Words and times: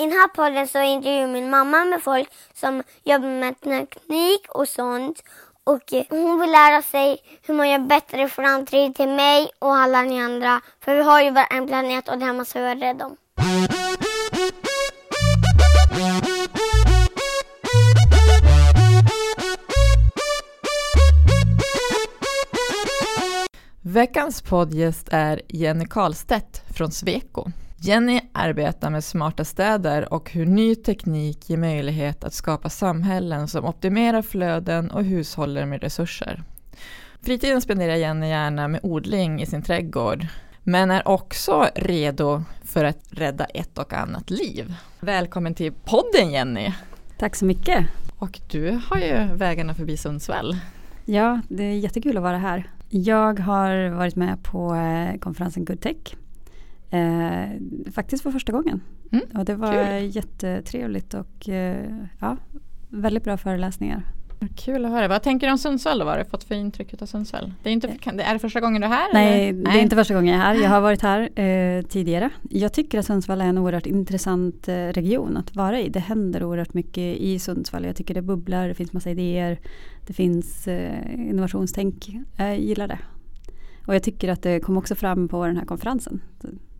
I 0.00 0.02
den 0.02 0.12
här 0.12 0.28
podden 0.28 0.68
så 0.68 0.82
intervjuar 0.82 1.26
min 1.26 1.50
mamma 1.50 1.84
med 1.84 2.02
folk 2.02 2.28
som 2.54 2.82
jobbar 3.04 3.28
med 3.28 3.60
teknik 3.60 4.46
och 4.48 4.68
sånt. 4.68 5.22
Och 5.64 5.92
eh, 5.92 6.04
hon 6.10 6.40
vill 6.40 6.50
lära 6.50 6.82
sig 6.82 7.18
hur 7.42 7.54
man 7.54 7.70
gör 7.70 7.78
bättre 7.78 8.28
framtid 8.28 8.94
till 8.94 9.08
mig 9.08 9.50
och 9.58 9.76
alla 9.76 10.02
ni 10.02 10.20
andra. 10.20 10.60
För 10.80 10.94
vi 10.94 11.02
har 11.02 11.22
ju 11.22 11.30
bara 11.30 11.46
en 11.46 11.66
planet 11.66 12.08
och 12.08 12.18
den 12.18 12.36
måste 12.36 12.58
vi 12.58 12.64
vara 12.64 12.74
rädda 12.74 13.06
om. 13.06 13.16
Veckans 23.82 24.42
poddgäst 24.42 25.08
är 25.10 25.42
Jenny 25.48 25.84
Karlstedt 25.84 26.62
från 26.76 26.92
Sweco. 26.92 27.46
Jenny 27.80 28.20
arbetar 28.32 28.90
med 28.90 29.04
smarta 29.04 29.44
städer 29.44 30.12
och 30.14 30.30
hur 30.30 30.46
ny 30.46 30.74
teknik 30.74 31.50
ger 31.50 31.56
möjlighet 31.56 32.24
att 32.24 32.34
skapa 32.34 32.68
samhällen 32.68 33.48
som 33.48 33.64
optimerar 33.64 34.22
flöden 34.22 34.90
och 34.90 35.04
hushåller 35.04 35.66
med 35.66 35.82
resurser. 35.82 36.42
Fritiden 37.22 37.60
spenderar 37.60 37.94
Jenny 37.94 38.28
gärna 38.28 38.68
med 38.68 38.80
odling 38.82 39.42
i 39.42 39.46
sin 39.46 39.62
trädgård, 39.62 40.26
men 40.62 40.90
är 40.90 41.08
också 41.08 41.66
redo 41.74 42.42
för 42.64 42.84
att 42.84 42.98
rädda 43.10 43.44
ett 43.44 43.78
och 43.78 43.92
annat 43.92 44.30
liv. 44.30 44.74
Välkommen 45.00 45.54
till 45.54 45.72
podden 45.72 46.30
Jenny! 46.30 46.72
Tack 47.18 47.36
så 47.36 47.44
mycket! 47.44 47.86
Och 48.18 48.40
du 48.50 48.80
har 48.86 48.98
ju 48.98 49.34
vägarna 49.34 49.74
förbi 49.74 49.96
Sundsvall. 49.96 50.56
Ja, 51.04 51.40
det 51.48 51.64
är 51.64 51.78
jättekul 51.78 52.16
att 52.16 52.22
vara 52.22 52.38
här. 52.38 52.70
Jag 52.88 53.40
har 53.40 53.88
varit 53.90 54.16
med 54.16 54.42
på 54.42 54.74
eh, 54.74 55.18
konferensen 55.18 55.64
Good 55.64 55.80
Tech. 55.80 56.16
Eh, 56.90 57.48
faktiskt 57.92 58.22
för 58.22 58.30
första 58.30 58.52
gången. 58.52 58.80
Mm, 59.12 59.24
och 59.34 59.44
det 59.44 59.54
var 59.54 59.98
kul. 59.98 60.16
jättetrevligt 60.16 61.14
och 61.14 61.48
eh, 61.48 61.96
ja, 62.20 62.36
väldigt 62.88 63.24
bra 63.24 63.36
föreläsningar. 63.36 64.02
Kul 64.56 64.84
att 64.84 64.90
höra. 64.90 65.08
Vad 65.08 65.22
tänker 65.22 65.46
du 65.46 65.52
om 65.52 65.58
Sundsvall? 65.58 65.98
Vad 65.98 66.08
har 66.08 66.18
du 66.18 66.24
fått 66.24 66.44
för 66.44 66.54
intryck 66.54 67.02
av 67.02 67.06
Sundsvall? 67.06 67.52
Det 67.62 67.68
är, 67.68 67.72
inte, 67.72 67.88
är 68.04 68.32
det 68.32 68.38
första 68.38 68.60
gången 68.60 68.80
du 68.80 68.86
är 68.86 68.90
här? 68.90 69.12
Nej, 69.12 69.48
eller? 69.48 69.72
det 69.72 69.78
är 69.78 69.82
inte 69.82 69.96
första 69.96 70.14
gången 70.14 70.34
jag 70.34 70.42
är 70.42 70.46
här. 70.46 70.62
Jag 70.62 70.70
har 70.70 70.80
varit 70.80 71.02
här 71.02 71.40
eh, 71.40 71.82
tidigare. 71.82 72.30
Jag 72.50 72.72
tycker 72.72 72.98
att 72.98 73.06
Sundsvall 73.06 73.40
är 73.40 73.44
en 73.44 73.58
oerhört 73.58 73.86
intressant 73.86 74.68
eh, 74.68 74.74
region 74.74 75.36
att 75.36 75.56
vara 75.56 75.80
i. 75.80 75.88
Det 75.88 76.00
händer 76.00 76.44
oerhört 76.44 76.74
mycket 76.74 77.16
i 77.20 77.38
Sundsvall. 77.38 77.84
Jag 77.84 77.96
tycker 77.96 78.14
det 78.14 78.22
bubblar, 78.22 78.68
det 78.68 78.74
finns 78.74 78.92
massa 78.92 79.10
idéer. 79.10 79.58
Det 80.06 80.12
finns 80.12 80.68
eh, 80.68 81.14
innovationstänk. 81.14 82.08
Jag 82.36 82.58
gillar 82.58 82.88
det. 82.88 82.98
Och 83.86 83.94
jag 83.94 84.02
tycker 84.02 84.28
att 84.28 84.42
det 84.42 84.60
kom 84.60 84.76
också 84.76 84.94
fram 84.94 85.28
på 85.28 85.46
den 85.46 85.56
här 85.56 85.64
konferensen. 85.64 86.20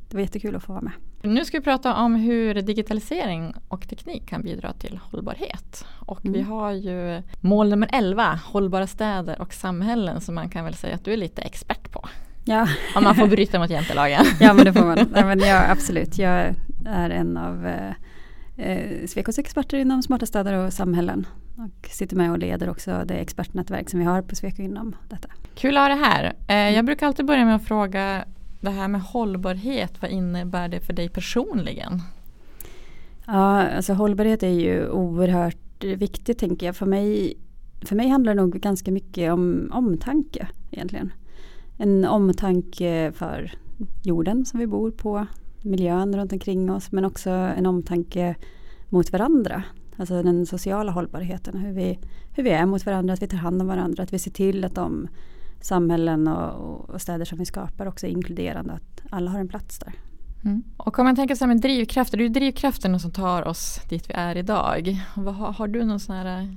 Det 0.09 0.17
var 0.17 0.23
jättekul 0.23 0.57
att 0.57 0.63
få 0.63 0.73
vara 0.73 0.83
med. 0.83 0.93
Nu 1.23 1.45
ska 1.45 1.59
vi 1.59 1.65
prata 1.65 1.95
om 1.95 2.15
hur 2.15 2.55
digitalisering 2.55 3.55
och 3.69 3.89
teknik 3.89 4.29
kan 4.29 4.43
bidra 4.43 4.73
till 4.73 5.01
hållbarhet. 5.03 5.85
Och 6.07 6.25
mm. 6.25 6.33
vi 6.33 6.43
har 6.43 6.73
ju 6.73 7.23
mål 7.41 7.69
nummer 7.69 7.89
11, 7.93 8.41
hållbara 8.45 8.87
städer 8.87 9.41
och 9.41 9.55
samhällen 9.55 10.21
som 10.21 10.35
man 10.35 10.49
kan 10.49 10.65
väl 10.65 10.75
säga 10.75 10.95
att 10.95 11.05
du 11.05 11.13
är 11.13 11.17
lite 11.17 11.43
expert 11.43 11.93
på. 11.93 12.09
Ja. 12.45 12.69
Om 12.95 13.05
man 13.05 13.15
får 13.15 13.27
bryta 13.27 13.59
mot 13.59 13.71
jantelagen. 13.79 14.25
ja 14.41 14.55
men 14.55 14.65
det 14.65 14.73
får 14.73 14.85
man. 14.85 14.99
Nej, 15.13 15.25
men 15.25 15.39
ja, 15.39 15.71
absolut, 15.71 16.19
jag 16.19 16.55
är 16.87 17.11
en 17.11 17.37
av 17.37 17.67
eh, 17.67 17.93
eh, 18.57 19.07
Svekos 19.07 19.39
experter 19.39 19.79
inom 19.79 20.03
smarta 20.03 20.27
städer 20.27 20.53
och 20.53 20.73
samhällen. 20.73 21.27
Och 21.57 21.89
sitter 21.89 22.17
med 22.17 22.31
och 22.31 22.39
leder 22.39 22.71
också 22.71 23.05
det 23.07 23.15
expertnätverk 23.15 23.91
som 23.91 24.01
vi 24.01 24.07
har 24.07 24.23
på 24.23 24.35
Sweco 24.35 24.63
inom 24.63 24.97
detta. 25.09 25.29
Kul 25.55 25.77
att 25.77 25.83
ha 25.83 25.89
det 25.89 26.05
här. 26.05 26.33
Eh, 26.49 26.75
jag 26.75 26.85
brukar 26.85 27.07
alltid 27.07 27.27
börja 27.27 27.45
med 27.45 27.57
att 27.57 27.65
fråga 27.65 28.25
det 28.61 28.71
här 28.71 28.89
med 28.89 29.01
hållbarhet, 29.01 30.03
vad 30.03 30.11
innebär 30.11 30.69
det 30.69 30.81
för 30.81 30.93
dig 30.93 31.09
personligen? 31.09 32.03
Ja, 33.27 33.69
alltså 33.69 33.93
hållbarhet 33.93 34.43
är 34.43 34.49
ju 34.49 34.89
oerhört 34.91 35.85
viktigt 35.85 36.39
tänker 36.39 36.67
jag. 36.67 36.77
För 36.77 36.87
mig, 36.87 37.37
för 37.83 37.97
mig 37.97 38.09
handlar 38.09 38.35
det 38.35 38.41
nog 38.41 38.61
ganska 38.61 38.91
mycket 38.91 39.33
om 39.33 39.71
omtanke 39.73 40.49
egentligen. 40.71 41.13
En 41.77 42.05
omtanke 42.05 43.13
för 43.15 43.53
jorden 44.03 44.45
som 44.45 44.61
vi 44.61 44.67
bor 44.67 44.91
på, 44.91 45.27
miljön 45.63 46.17
runt 46.17 46.33
omkring 46.33 46.71
oss 46.71 46.93
men 46.93 47.05
också 47.05 47.31
en 47.31 47.67
omtanke 47.67 48.35
mot 48.89 49.13
varandra. 49.13 49.63
Alltså 49.97 50.23
den 50.23 50.47
sociala 50.47 50.93
hållbarheten, 50.93 51.59
hur 51.59 51.73
vi, 51.73 51.99
hur 52.35 52.43
vi 52.43 52.51
är 52.51 52.67
mot 52.67 52.87
varandra, 52.87 53.15
att 53.15 53.23
vi 53.23 53.27
tar 53.27 53.39
hand 53.39 53.63
om 53.63 53.69
varandra, 53.69 54.03
att 54.03 54.13
vi 54.13 54.19
ser 54.19 54.31
till 54.31 54.65
att 54.65 54.75
de 54.75 55.09
samhällen 55.61 56.29
och, 56.29 56.91
och, 56.91 57.01
städer 57.01 57.25
som 57.25 57.39
vi 57.39 57.45
skapar 57.45 57.87
också 57.87 58.07
är 58.07 58.11
inkluderande. 58.11 58.73
Att 58.73 59.03
alla 59.11 59.31
har 59.31 59.41
en 59.41 59.49
plats 59.49 59.79
där. 59.79 59.93
Mm. 60.45 60.63
Och 60.77 60.99
om 60.99 61.05
man 61.05 61.17
tänker 61.17 61.35
sig 61.35 61.49
med 61.49 61.61
drivkrafter, 61.61 62.19
det 62.19 62.23
är 62.23 62.29
ju 62.29 62.33
drivkrafterna 62.33 62.99
som 62.99 63.11
tar 63.11 63.49
oss 63.49 63.81
dit 63.89 64.11
vi 64.11 64.15
är 64.15 64.37
idag. 64.37 64.97
Vad, 65.17 65.35
har, 65.35 65.53
har 65.53 65.69
du 65.69 65.85
någon 65.85 66.01
sån 66.01 66.17
här 66.17 66.41
eh, 66.43 66.49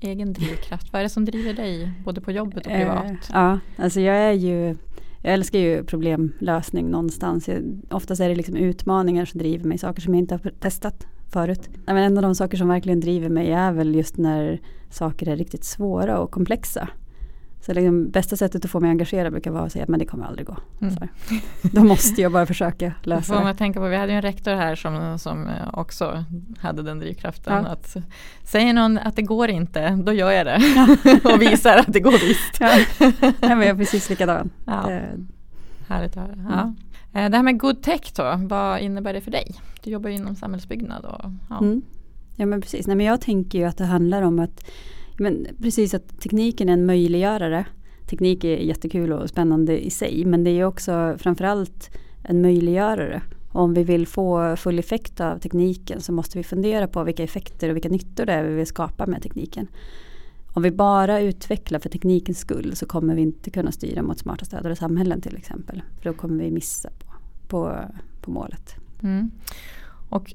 egen 0.00 0.32
drivkraft? 0.32 0.92
Vad 0.92 1.00
är 1.00 1.02
det 1.02 1.08
som 1.08 1.24
driver 1.24 1.54
dig 1.54 1.92
både 2.04 2.20
på 2.20 2.32
jobbet 2.32 2.66
och 2.66 2.72
eh, 2.72 2.78
privat? 2.78 3.04
Eh, 3.04 3.18
ja, 3.32 3.58
alltså 3.76 4.00
jag 4.00 4.16
är 4.16 4.32
ju 4.32 4.76
jag 5.22 5.34
älskar 5.34 5.58
ju 5.58 5.84
problemlösning 5.84 6.90
någonstans. 6.90 7.48
Jag, 7.48 7.62
oftast 7.90 8.20
är 8.20 8.28
det 8.28 8.34
liksom 8.34 8.56
utmaningar 8.56 9.24
som 9.24 9.38
driver 9.38 9.68
mig, 9.68 9.78
saker 9.78 10.02
som 10.02 10.14
jag 10.14 10.18
inte 10.18 10.34
har 10.34 10.50
testat 10.50 11.06
förut. 11.32 11.68
Men 11.86 11.96
en 11.96 12.16
av 12.16 12.22
de 12.22 12.34
saker 12.34 12.56
som 12.56 12.68
verkligen 12.68 13.00
driver 13.00 13.28
mig 13.28 13.52
är 13.52 13.72
väl 13.72 13.94
just 13.94 14.16
när 14.16 14.60
saker 14.90 15.28
är 15.28 15.36
riktigt 15.36 15.64
svåra 15.64 16.18
och 16.18 16.30
komplexa. 16.30 16.88
Så 17.66 17.72
liksom, 17.72 18.10
bästa 18.10 18.36
sättet 18.36 18.64
att 18.64 18.70
få 18.70 18.80
mig 18.80 18.90
engagerad 18.90 19.32
brukar 19.32 19.50
vara 19.50 19.62
att 19.64 19.72
säga 19.72 19.82
att 19.82 19.88
men 19.88 19.98
det 19.98 20.06
kommer 20.06 20.26
aldrig 20.26 20.46
gå. 20.46 20.56
Mm. 20.80 20.94
Då 21.62 21.84
måste 21.84 22.22
jag 22.22 22.32
bara 22.32 22.46
försöka 22.46 22.92
lösa 23.02 23.38
det. 23.38 23.44
Man 23.44 23.56
tänka 23.56 23.80
på, 23.80 23.88
vi 23.88 23.96
hade 23.96 24.12
ju 24.12 24.16
en 24.16 24.22
rektor 24.22 24.54
här 24.54 24.74
som, 24.74 25.18
som 25.18 25.48
också 25.72 26.24
hade 26.58 26.82
den 26.82 26.98
drivkraften. 26.98 27.64
Ja. 27.64 27.70
Att, 27.70 27.96
säger 28.42 28.72
någon 28.72 28.98
att 28.98 29.16
det 29.16 29.22
går 29.22 29.50
inte, 29.50 29.90
då 29.90 30.12
gör 30.12 30.30
jag 30.30 30.46
det. 30.46 30.60
och 31.34 31.42
visar 31.42 31.76
att 31.76 31.92
det 31.92 32.00
går 32.00 32.12
visst. 32.12 32.60
ja. 32.60 32.70
Nej, 33.20 33.32
men 33.40 33.60
jag 33.60 33.68
är 33.68 33.74
precis 33.74 34.10
likadan. 34.10 34.50
Ja. 34.66 34.84
Det, 34.86 35.08
Härligt 35.88 36.16
att 36.16 36.22
höra. 36.22 36.32
Mm. 36.32 36.46
Ja. 36.50 36.74
Eh, 37.20 37.30
det 37.30 37.36
här 37.36 37.42
med 37.42 37.60
good 37.60 37.82
tech 37.82 38.12
då, 38.16 38.34
vad 38.38 38.80
innebär 38.80 39.12
det 39.12 39.20
för 39.20 39.30
dig? 39.30 39.54
Du 39.82 39.90
jobbar 39.90 40.10
ju 40.10 40.16
inom 40.16 40.36
samhällsbyggnad. 40.36 41.04
Och, 41.04 41.30
ja. 41.48 41.58
Mm. 41.58 41.82
ja 42.36 42.46
men 42.46 42.60
precis, 42.60 42.86
Nej, 42.86 42.96
men 42.96 43.06
jag 43.06 43.20
tänker 43.20 43.58
ju 43.58 43.64
att 43.64 43.78
det 43.78 43.84
handlar 43.84 44.22
om 44.22 44.38
att 44.38 44.64
men 45.16 45.46
precis 45.62 45.94
att 45.94 46.20
tekniken 46.20 46.68
är 46.68 46.72
en 46.72 46.86
möjliggörare. 46.86 47.64
Teknik 48.06 48.44
är 48.44 48.56
jättekul 48.56 49.12
och 49.12 49.28
spännande 49.28 49.86
i 49.86 49.90
sig 49.90 50.24
men 50.24 50.44
det 50.44 50.50
är 50.50 50.64
också 50.64 51.16
framförallt 51.18 51.90
en 52.22 52.42
möjliggörare. 52.42 53.22
Om 53.52 53.74
vi 53.74 53.84
vill 53.84 54.06
få 54.06 54.56
full 54.56 54.78
effekt 54.78 55.20
av 55.20 55.38
tekniken 55.38 56.00
så 56.00 56.12
måste 56.12 56.38
vi 56.38 56.44
fundera 56.44 56.88
på 56.88 57.04
vilka 57.04 57.22
effekter 57.22 57.68
och 57.68 57.76
vilka 57.76 57.88
nyttor 57.88 58.26
det 58.26 58.32
är 58.32 58.44
vi 58.44 58.54
vill 58.54 58.66
skapa 58.66 59.06
med 59.06 59.22
tekniken. 59.22 59.68
Om 60.54 60.62
vi 60.62 60.70
bara 60.70 61.20
utvecklar 61.20 61.78
för 61.78 61.88
teknikens 61.88 62.38
skull 62.38 62.76
så 62.76 62.86
kommer 62.86 63.14
vi 63.14 63.22
inte 63.22 63.50
kunna 63.50 63.72
styra 63.72 64.02
mot 64.02 64.18
smarta 64.18 64.44
städer 64.44 64.70
och 64.70 64.78
samhällen 64.78 65.20
till 65.20 65.36
exempel. 65.36 65.82
För 65.96 66.04
då 66.10 66.16
kommer 66.16 66.44
vi 66.44 66.50
missa 66.50 66.90
på, 66.90 67.12
på, 67.48 67.80
på 68.20 68.30
målet. 68.30 68.74
Mm. 69.02 69.30
Och 70.08 70.34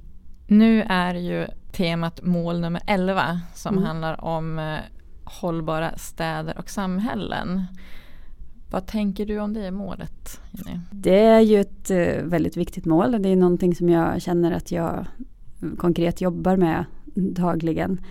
nu 0.50 0.82
är 0.90 1.16
ju 1.16 1.48
temat 1.72 2.24
mål 2.24 2.60
nummer 2.60 2.82
11 2.88 3.42
som 3.54 3.74
mm. 3.74 3.86
handlar 3.88 4.26
om 4.26 4.60
eh, 4.60 4.78
hållbara 5.24 5.98
städer 5.98 6.58
och 6.58 6.70
samhällen. 6.70 7.64
Vad 8.72 8.88
tänker 8.88 9.26
du 9.26 9.40
om 9.40 9.54
det 9.54 9.72
målet? 9.72 10.42
Jenny? 10.52 10.80
Det 10.92 11.20
är 11.20 11.40
ju 11.40 11.62
ett 11.62 11.92
eh, 11.92 12.24
väldigt 12.24 12.58
viktigt 12.58 12.86
mål. 12.86 13.22
Det 13.22 13.30
är 13.30 13.36
någonting 13.36 13.76
som 13.76 13.90
jag 13.90 14.22
känner 14.22 14.52
att 14.52 14.72
jag 14.72 15.06
konkret 15.78 16.22
jobbar 16.22 16.58
med 16.58 16.86
dagligen. 17.16 18.02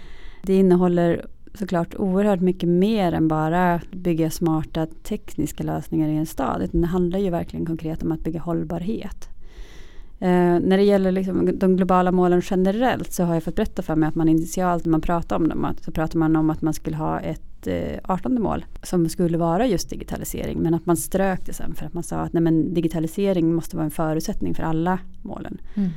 Det 0.42 0.54
innehåller 0.54 1.26
såklart 1.54 1.94
oerhört 1.94 2.40
mycket 2.40 2.68
mer 2.68 3.12
än 3.12 3.28
bara 3.28 3.80
bygga 3.92 4.30
smarta 4.30 4.86
tekniska 4.86 5.64
lösningar 5.64 6.08
i 6.08 6.16
en 6.16 6.26
stad. 6.26 6.68
det 6.72 6.86
handlar 6.86 7.18
ju 7.18 7.30
verkligen 7.30 7.66
konkret 7.66 8.02
om 8.02 8.12
att 8.12 8.24
bygga 8.24 8.40
hållbarhet. 8.40 9.28
Eh, 10.20 10.60
när 10.60 10.76
det 10.76 10.82
gäller 10.82 11.12
liksom 11.12 11.58
de 11.58 11.76
globala 11.76 12.12
målen 12.12 12.42
generellt 12.50 13.12
så 13.12 13.24
har 13.24 13.34
jag 13.34 13.42
fått 13.42 13.54
berätta 13.54 13.82
för 13.82 13.96
mig 13.96 14.08
att 14.08 14.14
man 14.14 14.28
initialt 14.28 14.84
när 14.84 14.90
man 14.90 15.00
pratar 15.00 15.36
om 15.36 15.48
dem 15.48 15.74
så 15.80 15.92
pratar 15.92 16.18
man 16.18 16.36
om 16.36 16.50
att 16.50 16.62
man 16.62 16.74
skulle 16.74 16.96
ha 16.96 17.20
ett 17.20 17.66
eh, 17.66 17.98
18 18.04 18.42
mål 18.42 18.64
som 18.82 19.08
skulle 19.08 19.38
vara 19.38 19.66
just 19.66 19.90
digitalisering 19.90 20.58
men 20.58 20.74
att 20.74 20.86
man 20.86 20.96
strök 20.96 21.46
det 21.46 21.52
sen 21.52 21.74
för 21.74 21.86
att 21.86 21.94
man 21.94 22.02
sa 22.02 22.16
att 22.16 22.32
nej, 22.32 22.42
men 22.42 22.74
digitalisering 22.74 23.54
måste 23.54 23.76
vara 23.76 23.84
en 23.84 23.90
förutsättning 23.90 24.54
för 24.54 24.62
alla 24.62 24.98
målen. 25.22 25.60
Mm. 25.74 25.90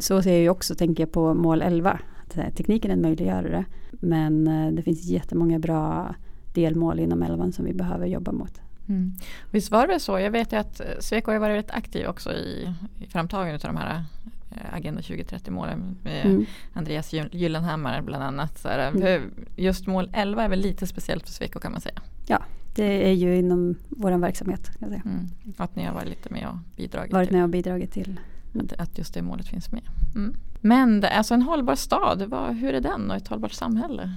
Så 0.00 0.22
ser 0.22 0.42
jag 0.42 0.52
också, 0.52 0.74
tänker 0.74 1.02
jag 1.02 1.12
på 1.12 1.34
mål 1.34 1.62
11. 1.62 1.98
Att, 2.26 2.36
eh, 2.36 2.54
tekniken 2.54 2.90
är 2.90 2.94
en 2.94 3.02
möjliggörare 3.02 3.64
men 3.90 4.46
eh, 4.46 4.72
det 4.72 4.82
finns 4.82 5.04
jättemånga 5.04 5.58
bra 5.58 6.14
delmål 6.54 7.00
inom 7.00 7.22
11 7.22 7.52
som 7.52 7.64
vi 7.64 7.72
behöver 7.72 8.06
jobba 8.06 8.32
mot. 8.32 8.60
Mm. 8.90 9.12
Visst 9.50 9.70
var 9.70 9.86
det 9.86 10.00
så? 10.00 10.18
Jag 10.18 10.30
vet 10.30 10.52
ju 10.52 10.56
att 10.56 10.80
eh, 10.80 10.86
Sweco 11.00 11.32
har 11.32 11.38
varit 11.38 11.56
rätt 11.56 11.70
aktiv 11.70 12.06
också 12.06 12.32
i, 12.32 12.74
i 12.98 13.06
framtagandet 13.06 13.64
av 13.64 13.74
de 13.74 13.80
här 13.80 14.04
eh, 14.50 14.74
Agenda 14.74 15.02
2030 15.02 15.50
målen 15.50 15.96
med 16.02 16.26
mm. 16.26 16.46
Andreas 16.72 17.12
Gyllenhammar 17.12 18.02
bland 18.02 18.24
annat. 18.24 18.58
Så 18.58 18.68
här, 18.68 18.88
mm. 18.88 19.30
Just 19.56 19.86
mål 19.86 20.10
11 20.12 20.42
är 20.44 20.48
väl 20.48 20.60
lite 20.60 20.86
speciellt 20.86 21.26
för 21.26 21.32
Sweco 21.32 21.60
kan 21.60 21.72
man 21.72 21.80
säga. 21.80 22.02
Ja, 22.26 22.42
det 22.74 23.08
är 23.08 23.12
ju 23.12 23.36
inom 23.36 23.74
vår 23.88 24.18
verksamhet. 24.18 24.78
Kan 24.78 24.92
jag. 24.92 25.06
Mm. 25.06 25.28
Att 25.56 25.76
ni 25.76 25.84
har 25.84 25.94
varit 25.94 26.08
lite 26.08 26.32
med 26.32 26.48
och 26.48 26.76
bidragit 26.76 27.12
varit 27.12 27.30
med 27.30 27.42
och 27.42 27.48
bidragit 27.48 27.92
till 27.92 28.20
att, 28.60 28.72
att 28.72 28.98
just 28.98 29.14
det 29.14 29.22
målet 29.22 29.48
finns 29.48 29.72
med. 29.72 29.82
Mm. 30.14 30.34
Men 30.60 31.00
det, 31.00 31.10
alltså 31.10 31.34
en 31.34 31.42
hållbar 31.42 31.74
stad, 31.74 32.22
vad, 32.22 32.56
hur 32.56 32.74
är 32.74 32.80
den 32.80 33.10
och 33.10 33.16
ett 33.16 33.28
hållbart 33.28 33.52
samhälle? 33.52 34.14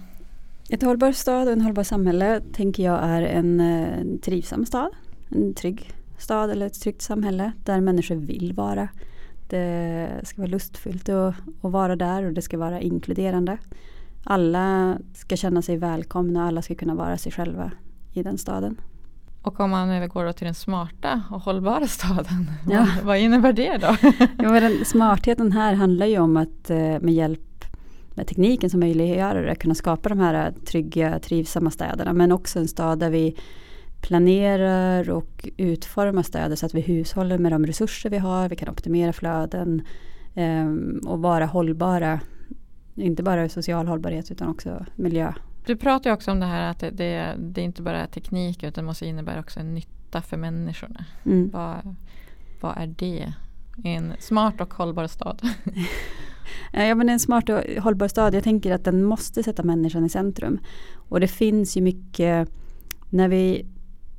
Ett 0.69 0.83
hållbar 0.83 1.11
stad 1.11 1.47
och 1.47 1.53
en 1.53 1.61
hållbar 1.61 1.83
samhälle 1.83 2.41
tänker 2.53 2.83
jag 2.83 2.99
är 3.03 3.21
en, 3.21 3.59
en 3.59 4.19
trivsam 4.19 4.65
stad. 4.65 4.89
En 5.29 5.53
trygg 5.53 5.93
stad 6.17 6.49
eller 6.49 6.65
ett 6.65 6.81
tryggt 6.81 7.01
samhälle 7.01 7.51
där 7.63 7.81
människor 7.81 8.15
vill 8.15 8.53
vara. 8.53 8.89
Det 9.49 10.09
ska 10.23 10.41
vara 10.41 10.51
lustfyllt 10.51 11.09
att, 11.09 11.35
att 11.61 11.71
vara 11.71 11.95
där 11.95 12.23
och 12.23 12.33
det 12.33 12.41
ska 12.41 12.57
vara 12.57 12.81
inkluderande. 12.81 13.57
Alla 14.23 14.97
ska 15.13 15.35
känna 15.35 15.61
sig 15.61 15.77
välkomna 15.77 16.41
och 16.41 16.47
alla 16.47 16.61
ska 16.61 16.75
kunna 16.75 16.95
vara 16.95 17.17
sig 17.17 17.31
själva 17.31 17.71
i 18.13 18.23
den 18.23 18.37
staden. 18.37 18.77
Och 19.41 19.59
om 19.59 19.69
man 19.69 19.89
övergår 19.89 20.31
till 20.31 20.45
den 20.45 20.55
smarta 20.55 21.21
och 21.31 21.41
hållbara 21.41 21.87
staden, 21.87 22.51
ja. 22.69 22.87
vad, 22.95 23.05
vad 23.05 23.17
innebär 23.17 23.53
det 23.53 23.77
då? 23.77 23.95
ja, 24.43 24.59
den, 24.59 24.85
smartheten 24.85 25.51
här 25.51 25.73
handlar 25.73 26.05
ju 26.05 26.19
om 26.19 26.37
att 26.37 26.69
eh, 26.69 26.77
med 26.77 27.13
hjälp 27.13 27.52
med 28.13 28.27
tekniken 28.27 28.69
som 28.69 28.79
möjliggör 28.79 29.35
det 29.35 29.55
kunna 29.55 29.75
skapa 29.75 30.09
de 30.09 30.19
här 30.19 30.53
trygga, 30.65 31.19
trivsamma 31.19 31.71
städerna. 31.71 32.13
Men 32.13 32.31
också 32.31 32.59
en 32.59 32.67
stad 32.67 32.99
där 32.99 33.09
vi 33.09 33.35
planerar 34.01 35.09
och 35.09 35.49
utformar 35.57 36.23
städer 36.23 36.55
så 36.55 36.65
att 36.65 36.73
vi 36.73 36.81
hushåller 36.81 37.37
med 37.37 37.51
de 37.51 37.65
resurser 37.65 38.09
vi 38.09 38.17
har. 38.17 38.49
Vi 38.49 38.55
kan 38.55 38.69
optimera 38.69 39.13
flöden 39.13 39.81
eh, 40.33 40.67
och 41.05 41.19
vara 41.19 41.45
hållbara. 41.45 42.19
Inte 42.95 43.23
bara 43.23 43.49
social 43.49 43.87
hållbarhet 43.87 44.31
utan 44.31 44.49
också 44.49 44.85
miljö. 44.95 45.33
Du 45.65 45.75
pratar 45.75 46.09
ju 46.09 46.13
också 46.13 46.31
om 46.31 46.39
det 46.39 46.45
här 46.45 46.71
att 46.71 46.79
det, 46.79 46.89
det, 46.89 47.35
det 47.39 47.61
inte 47.61 47.81
bara 47.81 47.99
är 47.99 48.07
teknik 48.07 48.63
utan 48.63 48.85
måste 48.85 49.05
innebära 49.05 49.39
också 49.39 49.59
en 49.59 49.73
nytta 49.73 50.21
för 50.21 50.37
människorna. 50.37 51.05
Mm. 51.25 51.49
Vad, 51.49 51.95
vad 52.61 52.77
är 52.77 52.87
det 52.87 53.33
i 53.83 53.89
en 53.89 54.13
smart 54.19 54.61
och 54.61 54.73
hållbar 54.73 55.07
stad? 55.07 55.41
Eh, 56.73 56.87
ja 56.87 56.95
men 56.95 57.09
en 57.09 57.19
smart 57.19 57.49
och 57.49 57.83
hållbar 57.83 58.07
stad, 58.07 58.35
jag 58.35 58.43
tänker 58.43 58.71
att 58.71 58.83
den 58.83 59.03
måste 59.03 59.43
sätta 59.43 59.63
människan 59.63 60.05
i 60.05 60.09
centrum. 60.09 60.59
Och 60.95 61.19
det 61.19 61.27
finns 61.27 61.77
ju 61.77 61.81
mycket, 61.81 62.49
när 63.09 63.27
vi 63.27 63.65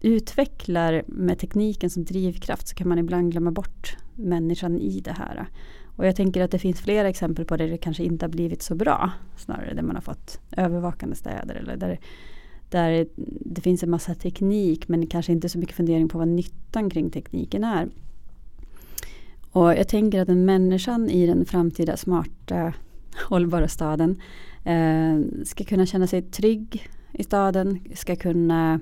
utvecklar 0.00 1.03
med 1.06 1.38
tekniken 1.38 1.91
som 1.91 2.05
drivkraft 2.05 2.69
så 2.69 2.75
kan 2.75 2.88
man 2.88 2.99
ibland 2.99 3.32
glömma 3.32 3.50
bort 3.50 3.97
människan 4.15 4.79
i 4.79 5.00
det 5.00 5.12
här. 5.12 5.49
Och 5.97 6.06
jag 6.06 6.17
tänker 6.17 6.43
att 6.43 6.50
det 6.50 6.59
finns 6.59 6.81
flera 6.81 7.09
exempel 7.09 7.44
på 7.44 7.56
där 7.56 7.69
det 7.69 7.79
kanske 7.79 8.05
inte 8.05 8.25
har 8.25 8.31
blivit 8.31 8.62
så 8.62 8.75
bra. 8.75 9.11
Snarare 9.37 9.75
där 9.75 9.82
man 9.82 9.94
har 9.94 10.03
fått 10.03 10.41
övervakande 10.56 11.17
städer 11.17 11.55
eller 11.55 11.76
där, 11.76 11.99
där 12.71 13.06
det 13.41 13.61
finns 13.61 13.82
en 13.82 13.91
massa 13.91 14.15
teknik 14.15 14.88
men 14.88 15.06
kanske 15.06 15.32
inte 15.32 15.49
så 15.49 15.59
mycket 15.59 15.76
fundering 15.76 16.09
på 16.09 16.19
vad 16.19 16.29
nyttan 16.29 16.91
kring 16.91 17.11
tekniken 17.11 17.65
är. 17.65 17.88
Och 19.55 19.75
jag 19.75 19.89
tänker 19.89 20.21
att 20.21 20.29
den 20.29 20.45
människan 20.45 21.11
i 21.11 21.27
den 21.27 21.45
framtida 21.45 21.97
smarta 21.97 22.73
hållbara 23.29 23.69
staden 23.69 24.21
eh, 24.65 25.45
ska 25.45 25.65
kunna 25.65 25.87
känna 25.87 26.06
sig 26.06 26.23
trygg 26.23 26.89
i 27.12 27.25
staden, 27.25 27.81
ska 27.95 28.17
kunna 28.17 28.81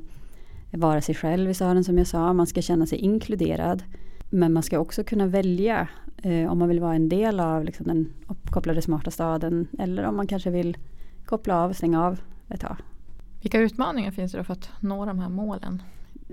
vara 0.71 1.01
sig 1.01 1.15
själv 1.15 1.51
i 1.51 1.55
staden 1.55 1.85
som 1.85 1.99
jag 1.99 2.07
sa. 2.07 2.33
Man 2.33 2.47
ska 2.47 2.63
känna 2.63 2.87
sig 2.87 2.99
inkluderad. 2.99 3.83
Men 4.31 4.53
man 4.53 4.63
ska 4.63 4.79
också 4.79 5.05
kunna 5.05 5.27
välja 5.27 5.89
eh, 6.23 6.53
om 6.53 6.59
man 6.59 6.69
vill 6.69 6.81
vara 6.81 6.95
en 6.95 7.09
del 7.09 7.41
av 7.41 7.65
liksom, 7.65 7.87
den 7.87 8.13
uppkopplade 8.29 8.83
smarta 8.83 9.11
staden 9.11 9.69
eller 9.79 10.03
om 10.03 10.17
man 10.17 10.27
kanske 10.27 10.51
vill 10.51 10.77
koppla 11.25 11.63
av, 11.63 11.71
och 11.71 11.77
stänga 11.77 12.05
av 12.05 12.21
ett 12.49 12.61
tag. 12.61 12.77
Vilka 13.43 13.61
utmaningar 13.61 14.11
finns 14.11 14.33
det 14.33 14.39
då 14.39 14.45
för 14.45 14.53
att 14.53 14.71
nå 14.81 15.05
de 15.05 15.19
här 15.19 15.29
målen? 15.29 15.83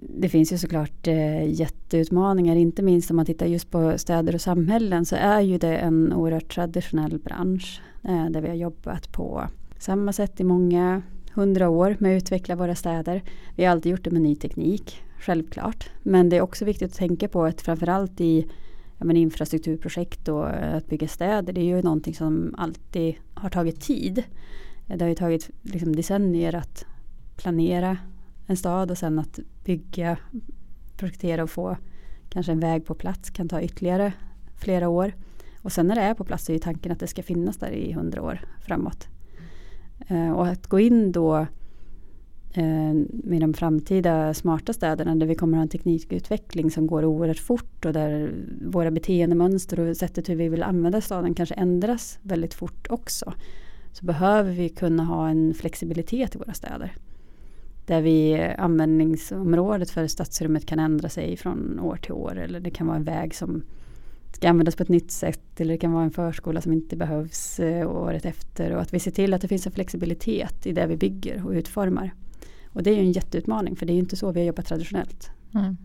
Det 0.02 0.30
finns 0.30 0.54
ju 0.54 0.58
såklart 0.58 1.08
eh, 1.08 1.46
jätteutmaningar, 1.54 2.56
inte 2.56 2.82
minst 2.82 3.10
om 3.10 3.16
man 3.16 3.26
tittar 3.26 3.46
just 3.46 3.72
på 3.72 3.98
städer 3.98 4.36
och 4.36 4.42
samhällen 4.42 5.06
så 5.06 5.16
är 5.16 5.42
ju 5.42 5.58
det 5.58 5.78
en 5.78 6.14
oerhört 6.14 6.54
traditionell 6.56 7.20
bransch 7.20 7.82
eh, 8.04 8.26
där 8.26 8.42
vi 8.42 8.48
har 8.48 8.56
jobbat 8.56 9.12
på 9.12 9.44
samma 9.80 10.14
sätt 10.14 10.40
i 10.40 10.44
många 10.44 11.02
hundra 11.34 11.70
år 11.70 11.96
med 12.00 12.18
att 12.18 12.24
utveckla 12.24 12.56
våra 12.56 12.76
städer. 12.76 13.24
Vi 13.56 13.66
har 13.66 13.72
alltid 13.72 13.92
gjort 13.92 14.04
det 14.04 14.12
med 14.12 14.22
ny 14.22 14.36
teknik, 14.36 15.02
självklart. 15.20 15.90
Men 16.04 16.30
det 16.30 16.38
är 16.38 16.42
också 16.42 16.66
viktigt 16.66 16.92
att 16.92 16.98
tänka 16.98 17.28
på 17.28 17.44
att 17.44 17.62
framförallt 17.62 18.22
i 18.22 18.48
men 18.98 19.18
infrastrukturprojekt 19.18 20.28
och 20.28 20.50
eh, 20.50 20.76
att 20.76 20.88
bygga 20.88 21.08
städer, 21.08 21.54
det 21.54 21.62
är 21.62 21.66
ju 21.66 21.82
någonting 21.82 22.16
som 22.16 22.56
alltid 22.58 23.16
har 23.34 23.50
tagit 23.50 23.82
tid. 23.82 24.24
Det 24.86 25.02
har 25.02 25.10
ju 25.10 25.16
tagit 25.16 25.50
liksom 25.62 25.96
decennier 25.96 26.56
att 26.56 26.86
planera 27.36 27.98
en 28.50 28.58
stad 28.58 28.92
och 28.92 28.98
sen 28.98 29.20
att 29.20 29.40
bygga, 29.64 30.18
projektera 30.98 31.44
och 31.44 31.50
få 31.50 31.78
kanske 32.30 32.52
en 32.52 32.60
väg 32.60 32.86
på 32.86 32.96
plats 32.96 33.30
kan 33.30 33.50
ta 33.50 33.62
ytterligare 33.62 34.14
flera 34.58 34.90
år. 34.90 35.14
Och 35.62 35.72
sen 35.72 35.88
när 35.88 35.96
det 35.96 36.02
är 36.02 36.14
på 36.14 36.24
plats 36.24 36.50
är 36.50 36.54
ju 36.54 36.60
tanken 36.60 36.92
att 36.92 37.00
det 37.00 37.08
ska 37.08 37.24
finnas 37.24 37.58
där 37.58 37.72
i 37.72 37.94
hundra 37.94 38.22
år 38.22 38.42
framåt. 38.62 39.08
Eh, 40.08 40.32
och 40.32 40.48
att 40.48 40.68
gå 40.68 40.80
in 40.80 41.12
då 41.12 41.38
eh, 42.54 42.94
med 43.24 43.42
de 43.42 43.54
framtida 43.54 44.34
smarta 44.34 44.74
städerna 44.74 45.16
där 45.16 45.28
vi 45.28 45.36
kommer 45.36 45.58
att 45.58 45.60
ha 45.60 45.64
en 45.64 45.70
teknikutveckling 45.70 46.72
som 46.72 46.88
går 46.88 47.06
oerhört 47.06 47.40
fort 47.40 47.86
och 47.86 47.94
där 47.94 48.34
våra 48.66 48.92
beteendemönster 48.92 49.80
och 49.80 49.98
sättet 49.98 50.30
hur 50.30 50.36
vi 50.36 50.50
vill 50.50 50.64
använda 50.64 51.02
staden 51.02 51.34
kanske 51.34 51.56
ändras 51.56 52.20
väldigt 52.22 52.54
fort 52.54 52.88
också. 52.90 53.34
Så 53.92 54.06
behöver 54.06 54.52
vi 54.52 54.70
kunna 54.70 55.04
ha 55.04 55.30
en 55.30 55.54
flexibilitet 55.54 56.36
i 56.36 56.38
våra 56.38 56.54
städer. 56.54 56.96
Där 57.90 58.02
vi 58.02 58.32
eh, 58.32 58.64
användningsområdet 58.64 59.90
för 59.90 60.08
stadsrummet 60.08 60.66
kan 60.66 60.80
ändra 60.80 61.10
sig 61.10 61.38
från 61.38 61.80
år 61.80 61.96
till 61.96 62.12
år 62.12 62.38
eller 62.38 62.60
det 62.60 62.70
kan 62.70 62.88
vara 62.88 62.98
en 62.98 63.04
väg 63.04 63.36
som 63.36 63.64
ska 64.32 64.50
användas 64.50 64.76
på 64.76 64.84
ett 64.84 64.90
nytt 64.90 65.12
sätt 65.12 65.62
eller 65.62 65.74
det 65.74 65.78
kan 65.78 65.92
vara 65.92 66.04
en 66.04 66.12
förskola 66.12 66.62
som 66.62 66.74
inte 66.74 66.96
behövs 66.96 67.60
eh, 67.60 67.92
året 67.92 68.26
efter 68.26 68.72
och 68.72 68.82
att 68.82 68.94
vi 68.94 69.00
ser 69.00 69.12
till 69.12 69.34
att 69.34 69.42
det 69.42 69.48
finns 69.48 69.66
en 69.66 69.72
flexibilitet 69.72 70.66
i 70.66 70.72
det 70.72 70.88
vi 70.88 70.98
bygger 70.98 71.46
och 71.46 71.52
utformar. 71.52 72.14
Och 72.68 72.84
det 72.84 72.90
är 72.90 72.96
ju 72.96 73.02
en 73.02 73.12
jätteutmaning 73.12 73.76
för 73.76 73.86
det 73.86 73.92
är 73.92 73.96
ju 73.96 74.00
inte 74.00 74.16
så 74.16 74.32
vi 74.32 74.40
har 74.40 74.48
jobbat 74.48 74.66
traditionellt. 74.66 75.32
Mm. 75.54 75.78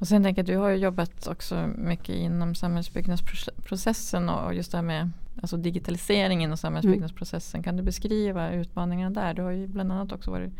Och 0.00 0.08
sen 0.08 0.22
tänker 0.22 0.42
jag, 0.42 0.46
du 0.46 0.56
har 0.56 0.68
ju 0.68 0.76
jobbat 0.76 1.26
också 1.26 1.70
mycket 1.76 2.16
inom 2.16 2.54
samhällsbyggnadsprocessen 2.54 4.28
och 4.28 4.54
just 4.54 4.72
det 4.72 4.78
här 4.78 4.82
med 4.82 5.10
alltså 5.42 5.56
digitaliseringen 5.56 6.52
och 6.52 6.58
samhällsbyggnadsprocessen. 6.58 7.58
Mm. 7.58 7.64
Kan 7.64 7.76
du 7.76 7.82
beskriva 7.82 8.52
utmaningarna 8.52 9.20
där? 9.20 9.34
Du 9.34 9.42
har 9.42 9.50
ju 9.50 9.66
bland 9.66 9.92
annat 9.92 10.12
också 10.12 10.30
varit 10.30 10.52